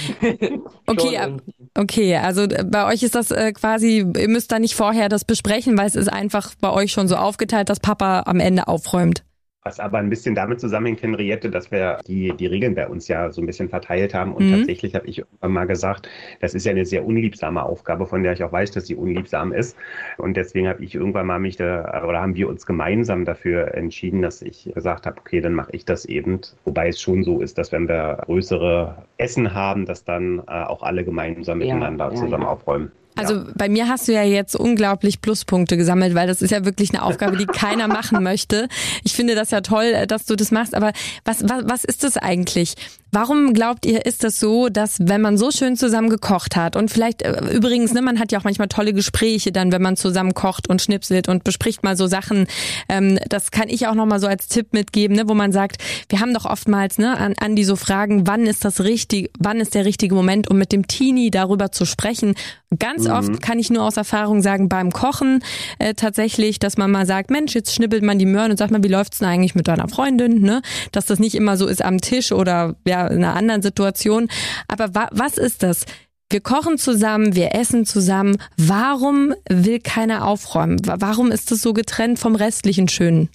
okay, 0.85 1.37
okay, 1.75 2.15
also 2.17 2.43
äh, 2.43 2.63
bei 2.63 2.87
euch 2.87 3.03
ist 3.03 3.15
das 3.15 3.31
äh, 3.31 3.51
quasi, 3.53 4.05
ihr 4.15 4.29
müsst 4.29 4.51
da 4.51 4.59
nicht 4.59 4.75
vorher 4.75 5.09
das 5.09 5.25
besprechen, 5.25 5.77
weil 5.77 5.87
es 5.87 5.95
ist 5.95 6.11
einfach 6.11 6.53
bei 6.61 6.69
euch 6.71 6.91
schon 6.91 7.07
so 7.07 7.15
aufgeteilt, 7.15 7.69
dass 7.69 7.79
Papa 7.79 8.23
am 8.25 8.39
Ende 8.39 8.67
aufräumt. 8.67 9.23
Was 9.63 9.79
aber 9.79 9.99
ein 9.99 10.09
bisschen 10.09 10.33
damit 10.33 10.59
zusammenhängt, 10.59 11.03
Henriette, 11.03 11.51
dass 11.51 11.69
wir 11.69 11.99
die, 12.07 12.33
die 12.35 12.47
Regeln 12.47 12.73
bei 12.73 12.87
uns 12.87 13.07
ja 13.07 13.31
so 13.31 13.41
ein 13.41 13.45
bisschen 13.45 13.69
verteilt 13.69 14.13
haben. 14.15 14.33
Und 14.33 14.47
mhm. 14.47 14.57
tatsächlich 14.57 14.95
habe 14.95 15.05
ich 15.05 15.19
irgendwann 15.19 15.51
mal 15.51 15.67
gesagt, 15.67 16.09
das 16.39 16.55
ist 16.55 16.65
ja 16.65 16.71
eine 16.71 16.85
sehr 16.85 17.05
unliebsame 17.05 17.61
Aufgabe, 17.61 18.07
von 18.07 18.23
der 18.23 18.33
ich 18.33 18.43
auch 18.43 18.51
weiß, 18.51 18.71
dass 18.71 18.87
sie 18.87 18.95
unliebsam 18.95 19.53
ist. 19.53 19.77
Und 20.17 20.35
deswegen 20.35 20.67
habe 20.67 20.83
ich 20.83 20.95
irgendwann 20.95 21.27
mal 21.27 21.39
mich 21.39 21.57
da, 21.57 22.03
oder 22.03 22.21
haben 22.21 22.35
wir 22.35 22.49
uns 22.49 22.65
gemeinsam 22.65 23.23
dafür 23.23 23.75
entschieden, 23.75 24.23
dass 24.23 24.41
ich 24.41 24.71
gesagt 24.73 25.05
habe, 25.05 25.19
okay, 25.19 25.41
dann 25.41 25.53
mache 25.53 25.71
ich 25.73 25.85
das 25.85 26.05
eben. 26.05 26.41
Wobei 26.65 26.87
es 26.87 26.99
schon 26.99 27.23
so 27.23 27.39
ist, 27.39 27.59
dass 27.59 27.71
wenn 27.71 27.87
wir 27.87 28.17
größere 28.25 29.05
Essen 29.17 29.53
haben, 29.53 29.85
dass 29.85 30.03
dann 30.03 30.39
äh, 30.39 30.63
auch 30.63 30.81
alle 30.81 31.03
gemeinsam 31.03 31.61
ja, 31.61 31.67
miteinander 31.67 32.09
ja, 32.09 32.15
zusammen 32.15 32.43
ja. 32.43 32.49
aufräumen. 32.49 32.91
Also 33.15 33.35
ja. 33.35 33.45
bei 33.55 33.69
mir 33.69 33.87
hast 33.87 34.07
du 34.07 34.13
ja 34.13 34.23
jetzt 34.23 34.55
unglaublich 34.55 35.21
Pluspunkte 35.21 35.77
gesammelt, 35.77 36.15
weil 36.15 36.27
das 36.27 36.41
ist 36.41 36.51
ja 36.51 36.65
wirklich 36.65 36.91
eine 36.91 37.03
Aufgabe, 37.03 37.37
die 37.37 37.45
keiner 37.45 37.87
machen 37.87 38.23
möchte. 38.23 38.67
Ich 39.03 39.13
finde 39.13 39.35
das 39.35 39.51
ja 39.51 39.61
toll, 39.61 39.85
äh, 39.85 40.07
dass 40.07 40.25
du 40.25 40.35
das 40.35 40.51
machst, 40.51 40.75
aber 40.75 40.93
was, 41.25 41.43
was, 41.43 41.63
was 41.65 41.83
ist 41.83 42.03
das 42.03 42.17
eigentlich? 42.17 42.75
Warum 43.13 43.53
glaubt 43.53 43.85
ihr, 43.85 44.05
ist 44.05 44.23
das 44.23 44.39
so, 44.39 44.69
dass 44.69 44.97
wenn 45.01 45.19
man 45.19 45.37
so 45.37 45.51
schön 45.51 45.75
zusammen 45.75 46.09
gekocht 46.09 46.55
hat 46.55 46.77
und 46.77 46.89
vielleicht 46.89 47.21
äh, 47.23 47.33
übrigens, 47.53 47.93
ne, 47.93 48.01
man 48.01 48.19
hat 48.19 48.31
ja 48.31 48.39
auch 48.39 48.45
manchmal 48.45 48.69
tolle 48.69 48.93
Gespräche 48.93 49.51
dann, 49.51 49.73
wenn 49.73 49.81
man 49.81 49.97
zusammen 49.97 50.33
kocht 50.33 50.69
und 50.69 50.81
schnipselt 50.81 51.27
und 51.27 51.43
bespricht 51.43 51.83
mal 51.83 51.97
so 51.97 52.07
Sachen. 52.07 52.47
Ähm, 52.87 53.19
das 53.27 53.51
kann 53.51 53.67
ich 53.67 53.87
auch 53.87 53.95
noch 53.95 54.05
mal 54.05 54.21
so 54.21 54.27
als 54.27 54.47
Tipp 54.47 54.71
mitgeben, 54.71 55.17
ne, 55.17 55.27
wo 55.27 55.33
man 55.33 55.51
sagt, 55.51 55.83
wir 56.07 56.21
haben 56.21 56.33
doch 56.33 56.45
oftmals 56.45 56.99
ne, 56.99 57.17
an, 57.17 57.33
an 57.37 57.57
die 57.57 57.65
so 57.65 57.75
Fragen, 57.75 58.27
wann 58.27 58.47
ist 58.47 58.63
das 58.63 58.81
richtig, 58.81 59.29
wann 59.37 59.59
ist 59.59 59.75
der 59.75 59.83
richtige 59.83 60.15
Moment, 60.15 60.49
um 60.49 60.57
mit 60.57 60.71
dem 60.71 60.87
Teenie 60.87 61.31
darüber 61.31 61.73
zu 61.73 61.85
sprechen. 61.85 62.35
Ganz 62.79 63.03
mhm. 63.03 63.11
oft 63.11 63.41
kann 63.41 63.59
ich 63.59 63.69
nur 63.69 63.83
aus 63.83 63.97
Erfahrung 63.97 64.41
sagen 64.41 64.69
beim 64.69 64.93
Kochen 64.93 65.43
äh, 65.79 65.93
tatsächlich, 65.93 66.59
dass 66.59 66.77
man 66.77 66.89
mal 66.89 67.05
sagt, 67.05 67.29
Mensch, 67.29 67.53
jetzt 67.53 67.75
schnippelt 67.75 68.03
man 68.03 68.19
die 68.19 68.25
Möhren 68.25 68.51
und 68.51 68.57
sagt 68.57 68.71
mal, 68.71 68.83
wie 68.83 68.87
läuft's 68.87 69.19
denn 69.19 69.27
eigentlich 69.27 69.55
mit 69.55 69.67
deiner 69.67 69.89
Freundin, 69.89 70.39
ne? 70.41 70.61
Dass 70.93 71.05
das 71.05 71.19
nicht 71.19 71.35
immer 71.35 71.57
so 71.57 71.67
ist 71.67 71.83
am 71.83 71.99
Tisch 71.99 72.31
oder 72.31 72.75
ja 72.87 73.00
in 73.07 73.23
einer 73.23 73.35
anderen 73.35 73.61
Situation. 73.61 74.29
Aber 74.67 74.93
wa 74.93 75.09
was 75.11 75.37
ist 75.37 75.63
das? 75.63 75.85
Wir 76.29 76.39
kochen 76.39 76.77
zusammen, 76.77 77.35
wir 77.35 77.53
essen 77.55 77.85
zusammen. 77.85 78.37
Warum 78.55 79.33
will 79.49 79.79
keiner 79.79 80.25
aufräumen? 80.25 80.79
Warum 80.85 81.29
ist 81.29 81.51
das 81.51 81.61
so 81.61 81.73
getrennt 81.73 82.19
vom 82.19 82.35
restlichen 82.35 82.87
Schönen? 82.87 83.29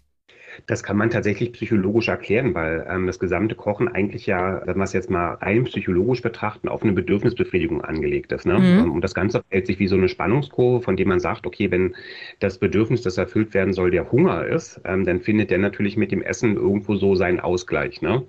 Das 0.66 0.82
kann 0.82 0.96
man 0.96 1.10
tatsächlich 1.10 1.52
psychologisch 1.52 2.08
erklären, 2.08 2.54
weil 2.54 2.86
ähm, 2.88 3.06
das 3.06 3.18
gesamte 3.18 3.54
Kochen 3.54 3.88
eigentlich 3.88 4.26
ja, 4.26 4.62
wenn 4.64 4.76
wir 4.76 4.84
es 4.84 4.92
jetzt 4.92 5.10
mal 5.10 5.34
rein 5.34 5.64
psychologisch 5.64 6.22
betrachten, 6.22 6.68
auf 6.68 6.82
eine 6.82 6.92
Bedürfnisbefriedigung 6.92 7.82
angelegt 7.82 8.32
ist. 8.32 8.46
Ne? 8.46 8.58
Mhm. 8.58 8.92
Und 8.92 9.02
das 9.02 9.14
Ganze 9.14 9.42
hält 9.50 9.66
sich 9.66 9.78
wie 9.78 9.88
so 9.88 9.96
eine 9.96 10.08
Spannungskurve, 10.08 10.82
von 10.82 10.96
dem 10.96 11.08
man 11.08 11.20
sagt, 11.20 11.46
okay, 11.46 11.70
wenn 11.70 11.94
das 12.40 12.58
Bedürfnis, 12.58 13.02
das 13.02 13.18
erfüllt 13.18 13.54
werden 13.54 13.72
soll, 13.72 13.90
der 13.90 14.10
Hunger 14.10 14.46
ist, 14.46 14.80
ähm, 14.84 15.04
dann 15.04 15.20
findet 15.20 15.50
der 15.50 15.58
natürlich 15.58 15.96
mit 15.96 16.12
dem 16.12 16.22
Essen 16.22 16.56
irgendwo 16.56 16.96
so 16.96 17.14
seinen 17.14 17.40
Ausgleich. 17.40 18.02
Ne? 18.02 18.22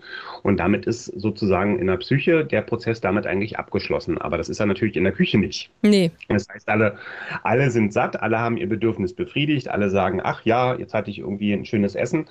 Und 0.43 0.59
damit 0.59 0.85
ist 0.85 1.05
sozusagen 1.05 1.79
in 1.79 1.87
der 1.87 1.97
Psyche 1.97 2.45
der 2.45 2.61
Prozess 2.61 3.01
damit 3.01 3.27
eigentlich 3.27 3.57
abgeschlossen. 3.57 4.17
Aber 4.17 4.37
das 4.37 4.49
ist 4.49 4.59
ja 4.59 4.65
natürlich 4.65 4.95
in 4.95 5.03
der 5.03 5.13
Küche 5.13 5.37
nicht. 5.37 5.69
Nee. 5.81 6.11
Das 6.27 6.47
heißt, 6.49 6.67
alle, 6.69 6.97
alle 7.43 7.69
sind 7.69 7.93
satt, 7.93 8.21
alle 8.21 8.39
haben 8.39 8.57
ihr 8.57 8.67
Bedürfnis 8.67 9.13
befriedigt, 9.13 9.69
alle 9.69 9.89
sagen, 9.89 10.21
ach 10.23 10.43
ja, 10.43 10.75
jetzt 10.75 10.93
hatte 10.93 11.09
ich 11.11 11.19
irgendwie 11.19 11.53
ein 11.53 11.65
schönes 11.65 11.95
Essen 11.95 12.16
lassen. 12.17 12.25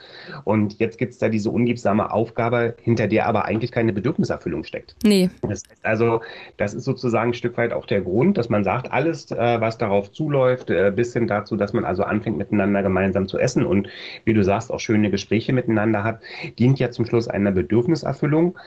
Und 0.45 0.79
jetzt 0.79 0.99
gibt 0.99 1.13
es 1.13 1.19
da 1.19 1.29
diese 1.29 1.51
unliebsame 1.51 2.11
Aufgabe, 2.13 2.77
hinter 2.83 3.07
der 3.07 3.27
aber 3.27 3.45
eigentlich 3.45 3.73
keine 3.73 3.93
Bedürfniserfüllung 3.93 4.65
steckt. 4.65 4.97
Nee. 5.05 5.31
Das 5.43 5.63
heißt 5.69 5.85
also, 5.85 6.21
das 6.57 6.75
ist 6.75 6.85
sozusagen 6.85 7.31
ein 7.31 7.35
Stück 7.35 7.57
weit 7.57 7.73
auch 7.73 7.87
der 7.87 8.01
Grund, 8.01 8.39
dass 8.39 8.49
man 8.49 8.65
sagt, 8.65 8.93
alles, 8.93 9.31
äh, 9.31 9.61
was 9.61 9.79
darauf 9.79 10.13
zuläuft, 10.13 10.71
äh, 10.71 10.93
bis 10.95 11.13
hin 11.13 11.27
dazu, 11.27 11.57
dass 11.57 11.73
man 11.73 11.85
also 11.85 12.03
anfängt, 12.03 12.39
miteinander 12.39 12.83
gemeinsam 12.83 13.29
zu 13.29 13.39
essen 13.39 13.65
und 13.65 13.89
wie 14.25 14.35
du 14.35 14.43
sagst, 14.43 14.73
auch 14.73 14.81
schöne 14.81 15.11
Gespräche 15.11 15.53
miteinander 15.53 16.05
hat, 16.05 16.21
dient 16.59 16.79
ja 16.79 16.91
zum 16.91 17.07
Schluss 17.07 17.29
einer 17.29 17.53
Bedürfniserfüllung. 17.53 18.59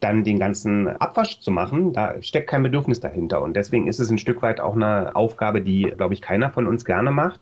Dann 0.00 0.22
den 0.22 0.38
ganzen 0.38 0.88
Abwasch 0.88 1.40
zu 1.40 1.50
machen, 1.50 1.92
da 1.92 2.14
steckt 2.22 2.48
kein 2.48 2.62
Bedürfnis 2.62 3.00
dahinter. 3.00 3.42
Und 3.42 3.54
deswegen 3.54 3.88
ist 3.88 3.98
es 3.98 4.10
ein 4.10 4.18
Stück 4.18 4.42
weit 4.42 4.60
auch 4.60 4.76
eine 4.76 5.16
Aufgabe, 5.16 5.60
die, 5.60 5.92
glaube 5.96 6.14
ich, 6.14 6.22
keiner 6.22 6.50
von 6.50 6.68
uns 6.68 6.84
gerne 6.84 7.10
macht 7.10 7.40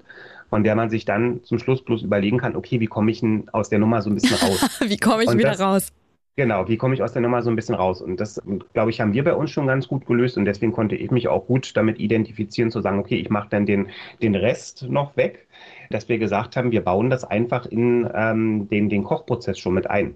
von 0.50 0.64
der 0.64 0.74
man 0.74 0.90
sich 0.90 1.04
dann 1.04 1.42
zum 1.44 1.58
Schluss 1.58 1.82
bloß 1.82 2.02
überlegen 2.02 2.38
kann, 2.38 2.56
okay, 2.56 2.80
wie 2.80 2.86
komme 2.86 3.10
ich 3.10 3.20
denn 3.20 3.48
aus 3.52 3.68
der 3.68 3.78
Nummer 3.78 4.02
so 4.02 4.10
ein 4.10 4.14
bisschen 4.14 4.36
raus? 4.48 4.80
wie 4.80 4.96
komme 4.96 5.24
ich 5.24 5.28
und 5.28 5.38
wieder 5.38 5.50
das, 5.50 5.60
raus? 5.60 5.92
Genau, 6.38 6.68
wie 6.68 6.76
komme 6.76 6.94
ich 6.94 7.02
aus 7.02 7.14
der 7.14 7.22
Nummer 7.22 7.42
so 7.42 7.48
ein 7.48 7.56
bisschen 7.56 7.74
raus? 7.74 8.02
Und 8.02 8.20
das, 8.20 8.42
glaube 8.74 8.90
ich, 8.90 9.00
haben 9.00 9.14
wir 9.14 9.24
bei 9.24 9.34
uns 9.34 9.50
schon 9.50 9.66
ganz 9.66 9.88
gut 9.88 10.04
gelöst 10.04 10.36
und 10.36 10.44
deswegen 10.44 10.72
konnte 10.72 10.94
ich 10.94 11.10
mich 11.10 11.28
auch 11.28 11.46
gut 11.46 11.74
damit 11.74 11.98
identifizieren, 11.98 12.70
zu 12.70 12.82
sagen, 12.82 12.98
okay, 12.98 13.16
ich 13.16 13.30
mache 13.30 13.48
dann 13.48 13.64
den, 13.64 13.88
den 14.20 14.34
Rest 14.34 14.86
noch 14.86 15.16
weg, 15.16 15.46
dass 15.88 16.10
wir 16.10 16.18
gesagt 16.18 16.56
haben, 16.56 16.72
wir 16.72 16.82
bauen 16.82 17.08
das 17.08 17.24
einfach 17.24 17.64
in 17.64 18.06
ähm, 18.14 18.68
den, 18.68 18.90
den 18.90 19.02
Kochprozess 19.02 19.58
schon 19.58 19.72
mit 19.72 19.88
ein. 19.88 20.14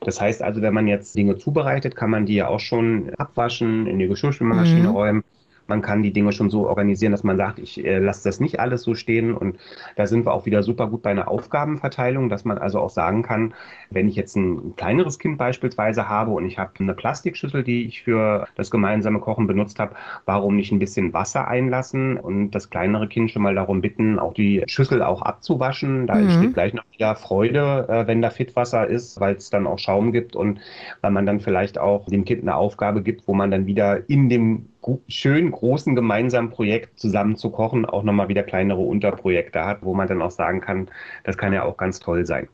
Das 0.00 0.20
heißt 0.20 0.42
also, 0.42 0.60
wenn 0.60 0.74
man 0.74 0.88
jetzt 0.88 1.14
Dinge 1.14 1.38
zubereitet, 1.38 1.94
kann 1.94 2.10
man 2.10 2.26
die 2.26 2.34
ja 2.34 2.48
auch 2.48 2.58
schon 2.58 3.10
abwaschen, 3.18 3.86
in 3.86 4.00
die 4.00 4.08
Geschirrspülmaschine 4.08 4.88
mhm. 4.88 4.94
räumen 4.94 5.24
man 5.70 5.82
kann 5.82 6.02
die 6.02 6.12
Dinge 6.12 6.32
schon 6.32 6.50
so 6.50 6.66
organisieren, 6.66 7.12
dass 7.12 7.22
man 7.22 7.36
sagt, 7.36 7.60
ich 7.60 7.82
äh, 7.82 7.98
lasse 7.98 8.28
das 8.28 8.40
nicht 8.40 8.58
alles 8.60 8.82
so 8.82 8.94
stehen. 8.94 9.34
Und 9.34 9.56
da 9.96 10.06
sind 10.06 10.26
wir 10.26 10.34
auch 10.34 10.44
wieder 10.44 10.62
super 10.62 10.88
gut 10.88 11.00
bei 11.02 11.10
einer 11.10 11.28
Aufgabenverteilung, 11.28 12.28
dass 12.28 12.44
man 12.44 12.58
also 12.58 12.80
auch 12.80 12.90
sagen 12.90 13.22
kann, 13.22 13.54
wenn 13.88 14.08
ich 14.08 14.16
jetzt 14.16 14.36
ein 14.36 14.74
kleineres 14.76 15.18
Kind 15.18 15.38
beispielsweise 15.38 16.08
habe 16.08 16.32
und 16.32 16.44
ich 16.44 16.58
habe 16.58 16.72
eine 16.80 16.92
Plastikschüssel, 16.92 17.62
die 17.62 17.86
ich 17.86 18.02
für 18.02 18.48
das 18.56 18.70
gemeinsame 18.70 19.20
Kochen 19.20 19.46
benutzt 19.46 19.78
habe, 19.78 19.94
warum 20.26 20.56
nicht 20.56 20.72
ein 20.72 20.80
bisschen 20.80 21.12
Wasser 21.12 21.46
einlassen 21.46 22.16
und 22.16 22.50
das 22.50 22.68
kleinere 22.68 23.06
Kind 23.06 23.30
schon 23.30 23.42
mal 23.42 23.54
darum 23.54 23.80
bitten, 23.80 24.18
auch 24.18 24.34
die 24.34 24.64
Schüssel 24.66 25.02
auch 25.02 25.22
abzuwaschen. 25.22 26.08
Da 26.08 26.16
mhm. 26.16 26.24
entsteht 26.24 26.54
gleich 26.54 26.74
noch 26.74 26.84
wieder 26.90 27.14
Freude, 27.14 27.86
äh, 27.88 28.06
wenn 28.08 28.22
da 28.22 28.30
Fitwasser 28.30 28.88
ist, 28.88 29.20
weil 29.20 29.36
es 29.36 29.50
dann 29.50 29.68
auch 29.68 29.78
Schaum 29.78 30.10
gibt 30.10 30.34
und 30.34 30.58
weil 31.00 31.12
man 31.12 31.26
dann 31.26 31.38
vielleicht 31.38 31.78
auch 31.78 32.06
dem 32.06 32.24
Kind 32.24 32.42
eine 32.42 32.56
Aufgabe 32.56 33.02
gibt, 33.02 33.28
wo 33.28 33.34
man 33.34 33.52
dann 33.52 33.66
wieder 33.66 34.10
in 34.10 34.28
dem 34.28 34.69
schön 35.08 35.50
großen 35.50 35.94
gemeinsamen 35.94 36.50
Projekt 36.50 36.98
zusammen 36.98 37.36
zu 37.36 37.50
kochen, 37.50 37.84
auch 37.84 38.02
nochmal 38.02 38.28
wieder 38.28 38.42
kleinere 38.42 38.80
Unterprojekte 38.80 39.64
hat, 39.64 39.82
wo 39.82 39.94
man 39.94 40.08
dann 40.08 40.22
auch 40.22 40.30
sagen 40.30 40.60
kann, 40.60 40.88
das 41.24 41.36
kann 41.36 41.52
ja 41.52 41.64
auch 41.64 41.76
ganz 41.76 42.00
toll 42.00 42.26
sein. 42.26 42.48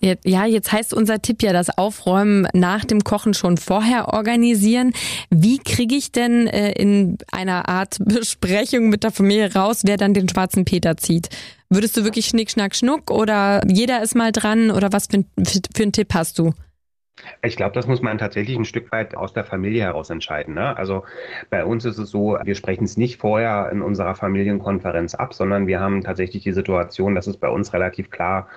Ja, 0.00 0.46
jetzt 0.46 0.72
heißt 0.72 0.94
unser 0.94 1.22
Tipp 1.22 1.42
ja, 1.42 1.52
das 1.52 1.76
Aufräumen 1.78 2.48
nach 2.52 2.84
dem 2.84 3.04
Kochen 3.04 3.34
schon 3.34 3.56
vorher 3.56 4.08
organisieren. 4.08 4.92
Wie 5.30 5.58
kriege 5.58 5.94
ich 5.94 6.10
denn 6.10 6.48
äh, 6.48 6.72
in 6.72 7.18
einer 7.30 7.68
Art 7.68 7.98
Besprechung 8.04 8.88
mit 8.88 9.04
der 9.04 9.12
Familie 9.12 9.54
raus, 9.54 9.82
wer 9.84 9.96
dann 9.96 10.14
den 10.14 10.28
schwarzen 10.28 10.64
Peter 10.64 10.96
zieht? 10.96 11.28
Würdest 11.70 11.96
du 11.96 12.04
wirklich 12.04 12.26
Schnick, 12.26 12.50
Schnack, 12.50 12.74
Schnuck 12.74 13.10
oder 13.10 13.62
jeder 13.66 14.02
ist 14.02 14.14
mal 14.14 14.32
dran 14.32 14.70
oder 14.70 14.92
was 14.92 15.06
für, 15.06 15.24
für, 15.44 15.60
für 15.74 15.82
einen 15.84 15.92
Tipp 15.92 16.12
hast 16.12 16.38
du? 16.38 16.52
Ich 17.42 17.56
glaube, 17.56 17.74
das 17.74 17.86
muss 17.86 18.00
man 18.02 18.18
tatsächlich 18.18 18.56
ein 18.56 18.64
Stück 18.64 18.90
weit 18.90 19.14
aus 19.14 19.32
der 19.32 19.44
Familie 19.44 19.82
heraus 19.82 20.10
entscheiden. 20.10 20.54
Ne? 20.54 20.76
Also 20.76 21.04
bei 21.50 21.64
uns 21.64 21.84
ist 21.84 21.98
es 21.98 22.10
so, 22.10 22.38
wir 22.42 22.54
sprechen 22.54 22.84
es 22.84 22.96
nicht 22.96 23.20
vorher 23.20 23.70
in 23.70 23.82
unserer 23.82 24.14
Familienkonferenz 24.14 25.14
ab, 25.14 25.34
sondern 25.34 25.66
wir 25.66 25.78
haben 25.78 26.02
tatsächlich 26.02 26.42
die 26.42 26.52
Situation, 26.52 27.14
dass 27.14 27.26
es 27.26 27.36
bei 27.36 27.48
uns 27.48 27.72
relativ 27.74 28.10
klar 28.10 28.48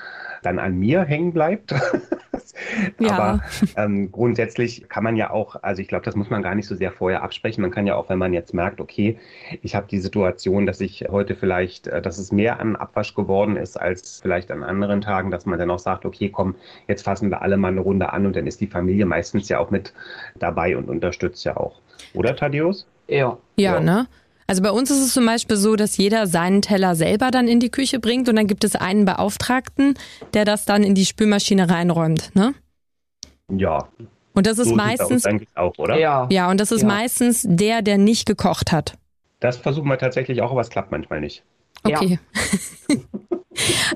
dann 0.43 0.59
an 0.59 0.77
mir 0.77 1.03
hängen 1.03 1.33
bleibt. 1.33 1.73
ja. 2.99 3.11
Aber 3.11 3.43
ähm, 3.75 4.11
grundsätzlich 4.11 4.87
kann 4.89 5.03
man 5.03 5.15
ja 5.15 5.31
auch, 5.31 5.61
also 5.61 5.81
ich 5.81 5.87
glaube, 5.87 6.05
das 6.05 6.15
muss 6.15 6.29
man 6.29 6.41
gar 6.41 6.55
nicht 6.55 6.67
so 6.67 6.75
sehr 6.75 6.91
vorher 6.91 7.23
absprechen. 7.23 7.61
Man 7.61 7.71
kann 7.71 7.87
ja 7.87 7.95
auch, 7.95 8.09
wenn 8.09 8.17
man 8.17 8.33
jetzt 8.33 8.53
merkt, 8.53 8.79
okay, 8.79 9.17
ich 9.61 9.75
habe 9.75 9.87
die 9.89 9.99
Situation, 9.99 10.65
dass 10.65 10.81
ich 10.81 11.05
heute 11.09 11.35
vielleicht, 11.35 11.87
äh, 11.87 12.01
dass 12.01 12.17
es 12.17 12.31
mehr 12.31 12.59
an 12.59 12.75
Abwasch 12.75 13.13
geworden 13.13 13.57
ist 13.57 13.79
als 13.79 14.21
vielleicht 14.21 14.51
an 14.51 14.63
anderen 14.63 15.01
Tagen, 15.01 15.31
dass 15.31 15.45
man 15.45 15.59
dann 15.59 15.71
auch 15.71 15.79
sagt, 15.79 16.05
okay, 16.05 16.29
komm, 16.29 16.55
jetzt 16.87 17.03
fassen 17.03 17.29
wir 17.29 17.41
alle 17.41 17.57
mal 17.57 17.69
eine 17.69 17.81
Runde 17.81 18.11
an 18.11 18.25
und 18.25 18.35
dann 18.35 18.47
ist 18.47 18.61
die 18.61 18.67
Familie 18.67 19.05
meistens 19.05 19.49
ja 19.49 19.59
auch 19.59 19.71
mit 19.71 19.93
dabei 20.35 20.77
und 20.77 20.89
unterstützt 20.89 21.43
ja 21.45 21.57
auch. 21.57 21.81
Oder, 22.13 22.35
Thaddeus? 22.35 22.87
Ja. 23.07 23.37
Ja, 23.55 23.73
ja. 23.75 23.79
ne? 23.79 24.07
Also 24.47 24.61
bei 24.61 24.71
uns 24.71 24.91
ist 24.91 24.99
es 24.99 25.13
zum 25.13 25.25
Beispiel 25.25 25.57
so, 25.57 25.75
dass 25.75 25.97
jeder 25.97 26.27
seinen 26.27 26.61
Teller 26.61 26.95
selber 26.95 27.31
dann 27.31 27.47
in 27.47 27.59
die 27.59 27.69
Küche 27.69 27.99
bringt 27.99 28.29
und 28.29 28.35
dann 28.35 28.47
gibt 28.47 28.63
es 28.63 28.75
einen 28.75 29.05
Beauftragten, 29.05 29.95
der 30.33 30.45
das 30.45 30.65
dann 30.65 30.83
in 30.83 30.93
die 30.93 31.05
Spülmaschine 31.05 31.69
reinräumt, 31.69 32.31
ne? 32.35 32.53
Ja. 33.49 33.87
Und 34.33 34.47
das 34.47 34.59
ist 34.59 34.69
so 34.69 34.75
meistens 34.75 35.25
auch, 35.55 35.77
oder? 35.77 35.97
Ja. 35.97 36.27
Ja, 36.29 36.49
und 36.49 36.59
das 36.59 36.71
ist 36.71 36.81
ja. 36.81 36.87
meistens 36.87 37.45
der, 37.47 37.81
der 37.81 37.97
nicht 37.97 38.25
gekocht 38.25 38.71
hat. 38.71 38.97
Das 39.39 39.57
versuchen 39.57 39.87
wir 39.87 39.97
tatsächlich 39.97 40.41
auch, 40.41 40.51
aber 40.51 40.61
es 40.61 40.69
klappt 40.69 40.91
manchmal 40.91 41.21
nicht. 41.21 41.43
Okay. 41.83 42.19
Ja. 42.89 42.95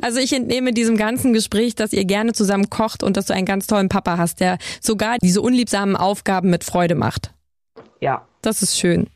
Also 0.02 0.20
ich 0.20 0.32
entnehme 0.32 0.72
diesem 0.72 0.96
ganzen 0.96 1.34
Gespräch, 1.34 1.76
dass 1.76 1.92
ihr 1.92 2.06
gerne 2.06 2.32
zusammen 2.32 2.70
kocht 2.70 3.04
und 3.04 3.18
dass 3.18 3.26
du 3.26 3.34
einen 3.34 3.46
ganz 3.46 3.68
tollen 3.68 3.90
Papa 3.90 4.18
hast, 4.18 4.40
der 4.40 4.58
sogar 4.80 5.18
diese 5.18 5.42
unliebsamen 5.42 5.98
Aufgaben 5.98 6.50
mit 6.50 6.64
Freude 6.64 6.96
macht. 6.96 7.34
Ja. 8.00 8.26
Das 8.42 8.62
ist 8.62 8.80
schön. 8.80 9.08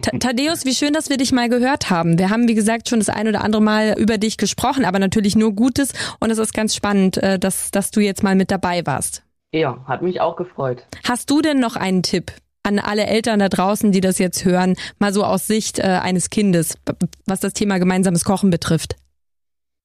Thaddeus, 0.00 0.64
wie 0.64 0.74
schön, 0.74 0.92
dass 0.92 1.10
wir 1.10 1.16
dich 1.16 1.32
mal 1.32 1.48
gehört 1.48 1.90
haben. 1.90 2.18
Wir 2.18 2.30
haben, 2.30 2.48
wie 2.48 2.54
gesagt, 2.54 2.88
schon 2.88 2.98
das 2.98 3.08
ein 3.08 3.28
oder 3.28 3.42
andere 3.42 3.62
Mal 3.62 3.94
über 3.98 4.18
dich 4.18 4.36
gesprochen, 4.36 4.84
aber 4.84 4.98
natürlich 4.98 5.36
nur 5.36 5.52
Gutes. 5.52 5.92
Und 6.20 6.30
es 6.30 6.38
ist 6.38 6.54
ganz 6.54 6.74
spannend, 6.74 7.16
äh, 7.18 7.38
dass, 7.38 7.70
dass 7.70 7.90
du 7.90 8.00
jetzt 8.00 8.22
mal 8.22 8.34
mit 8.34 8.50
dabei 8.50 8.84
warst. 8.86 9.22
Ja, 9.52 9.78
hat 9.86 10.02
mich 10.02 10.20
auch 10.20 10.36
gefreut. 10.36 10.84
Hast 11.04 11.30
du 11.30 11.40
denn 11.40 11.60
noch 11.60 11.76
einen 11.76 12.02
Tipp 12.02 12.32
an 12.62 12.78
alle 12.78 13.06
Eltern 13.06 13.38
da 13.38 13.48
draußen, 13.48 13.92
die 13.92 14.00
das 14.00 14.18
jetzt 14.18 14.44
hören, 14.44 14.74
mal 14.98 15.12
so 15.12 15.24
aus 15.24 15.46
Sicht 15.46 15.78
äh, 15.78 15.82
eines 15.82 16.30
Kindes, 16.30 16.76
was 17.24 17.40
das 17.40 17.52
Thema 17.52 17.78
gemeinsames 17.78 18.24
Kochen 18.24 18.50
betrifft? 18.50 18.96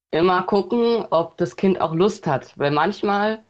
Immer 0.09 0.43
gucken, 0.43 1.05
ob 1.09 1.37
das 1.37 1.55
Kind 1.55 1.79
auch 1.79 1.93
Lust 1.93 2.27
hat, 2.27 2.51
weil 2.57 2.71
manchmal 2.71 3.43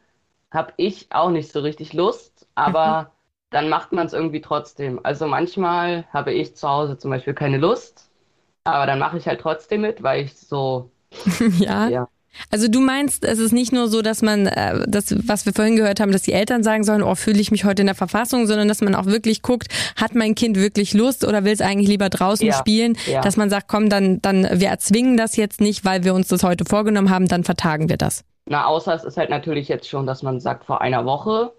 habe 0.50 0.74
ich 0.76 1.06
auch 1.10 1.30
nicht 1.30 1.50
so 1.50 1.60
richtig 1.60 1.92
Lust, 1.94 2.46
aber 2.54 3.02
mhm. 3.02 3.21
Dann 3.52 3.68
macht 3.68 3.92
man 3.92 4.06
es 4.06 4.12
irgendwie 4.12 4.40
trotzdem. 4.40 5.00
Also 5.02 5.26
manchmal 5.26 6.04
habe 6.12 6.32
ich 6.32 6.56
zu 6.56 6.68
Hause 6.68 6.98
zum 6.98 7.10
Beispiel 7.10 7.34
keine 7.34 7.58
Lust, 7.58 8.08
aber 8.64 8.86
dann 8.86 8.98
mache 8.98 9.18
ich 9.18 9.26
halt 9.26 9.40
trotzdem 9.40 9.82
mit, 9.82 10.02
weil 10.02 10.24
ich 10.24 10.36
so 10.36 10.90
ja. 11.58 11.88
ja. 11.88 12.08
Also 12.50 12.68
du 12.68 12.80
meinst, 12.80 13.24
es 13.24 13.38
ist 13.38 13.52
nicht 13.52 13.72
nur 13.72 13.88
so, 13.88 14.00
dass 14.00 14.22
man 14.22 14.46
äh, 14.46 14.86
das, 14.88 15.14
was 15.26 15.44
wir 15.44 15.52
vorhin 15.52 15.76
gehört 15.76 16.00
haben, 16.00 16.12
dass 16.12 16.22
die 16.22 16.32
Eltern 16.32 16.62
sagen 16.62 16.82
sollen, 16.82 17.02
oh, 17.02 17.14
fühle 17.14 17.40
ich 17.40 17.50
mich 17.50 17.64
heute 17.66 17.82
in 17.82 17.86
der 17.86 17.94
Verfassung, 17.94 18.46
sondern 18.46 18.68
dass 18.68 18.80
man 18.80 18.94
auch 18.94 19.04
wirklich 19.04 19.42
guckt, 19.42 19.68
hat 19.96 20.14
mein 20.14 20.34
Kind 20.34 20.56
wirklich 20.56 20.94
Lust 20.94 21.26
oder 21.26 21.44
will 21.44 21.52
es 21.52 21.60
eigentlich 21.60 21.88
lieber 21.88 22.08
draußen 22.08 22.46
ja, 22.46 22.54
spielen? 22.54 22.96
Ja. 23.06 23.20
Dass 23.20 23.36
man 23.36 23.50
sagt, 23.50 23.68
komm, 23.68 23.90
dann, 23.90 24.22
dann, 24.22 24.48
wir 24.50 24.68
erzwingen 24.68 25.18
das 25.18 25.36
jetzt 25.36 25.60
nicht, 25.60 25.84
weil 25.84 26.04
wir 26.04 26.14
uns 26.14 26.28
das 26.28 26.42
heute 26.42 26.64
vorgenommen 26.64 27.10
haben, 27.10 27.28
dann 27.28 27.44
vertagen 27.44 27.90
wir 27.90 27.98
das. 27.98 28.24
Na, 28.46 28.64
außer 28.64 28.94
es 28.94 29.04
ist 29.04 29.18
halt 29.18 29.30
natürlich 29.30 29.68
jetzt 29.68 29.88
schon, 29.88 30.06
dass 30.06 30.22
man 30.22 30.40
sagt, 30.40 30.64
vor 30.64 30.80
einer 30.80 31.04
Woche 31.04 31.52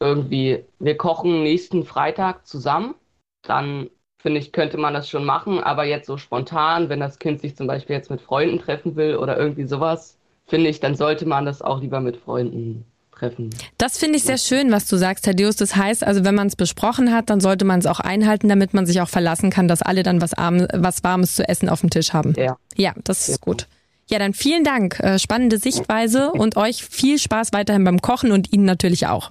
irgendwie, 0.00 0.64
wir 0.78 0.96
kochen 0.96 1.42
nächsten 1.42 1.84
Freitag 1.84 2.46
zusammen, 2.46 2.94
dann 3.42 3.90
finde 4.18 4.40
ich, 4.40 4.52
könnte 4.52 4.76
man 4.76 4.94
das 4.94 5.08
schon 5.08 5.24
machen, 5.24 5.60
aber 5.60 5.84
jetzt 5.84 6.06
so 6.06 6.16
spontan, 6.16 6.88
wenn 6.88 7.00
das 7.00 7.18
Kind 7.18 7.40
sich 7.40 7.56
zum 7.56 7.66
Beispiel 7.66 7.96
jetzt 7.96 8.10
mit 8.10 8.20
Freunden 8.20 8.58
treffen 8.58 8.96
will 8.96 9.16
oder 9.16 9.38
irgendwie 9.38 9.66
sowas, 9.66 10.18
finde 10.46 10.68
ich, 10.68 10.80
dann 10.80 10.94
sollte 10.94 11.26
man 11.26 11.46
das 11.46 11.62
auch 11.62 11.80
lieber 11.80 12.00
mit 12.00 12.16
Freunden 12.16 12.84
treffen. 13.12 13.50
Das 13.78 13.98
finde 13.98 14.16
ich 14.16 14.24
sehr 14.24 14.38
schön, 14.38 14.72
was 14.72 14.86
du 14.86 14.96
sagst, 14.96 15.24
Thaddeus. 15.24 15.56
Das 15.56 15.76
heißt 15.76 16.04
also, 16.04 16.24
wenn 16.24 16.34
man 16.34 16.48
es 16.48 16.56
besprochen 16.56 17.12
hat, 17.12 17.30
dann 17.30 17.40
sollte 17.40 17.64
man 17.64 17.80
es 17.80 17.86
auch 17.86 18.00
einhalten, 18.00 18.48
damit 18.48 18.74
man 18.74 18.86
sich 18.86 19.00
auch 19.00 19.08
verlassen 19.08 19.50
kann, 19.50 19.68
dass 19.68 19.82
alle 19.82 20.02
dann 20.02 20.20
was, 20.20 20.34
Arm, 20.34 20.66
was 20.74 21.04
Warmes 21.04 21.34
zu 21.34 21.48
essen 21.48 21.68
auf 21.68 21.80
dem 21.80 21.90
Tisch 21.90 22.12
haben. 22.12 22.34
Ja. 22.36 22.56
Ja, 22.76 22.94
das 23.04 23.28
ist 23.28 23.40
gut. 23.40 23.68
Ja, 24.08 24.18
dann 24.18 24.34
vielen 24.34 24.64
Dank. 24.64 24.98
Äh, 25.00 25.18
spannende 25.18 25.58
Sichtweise 25.58 26.32
und 26.32 26.56
euch 26.56 26.84
viel 26.84 27.18
Spaß 27.18 27.52
weiterhin 27.52 27.84
beim 27.84 28.00
Kochen 28.00 28.32
und 28.32 28.52
Ihnen 28.52 28.64
natürlich 28.64 29.06
auch. 29.06 29.30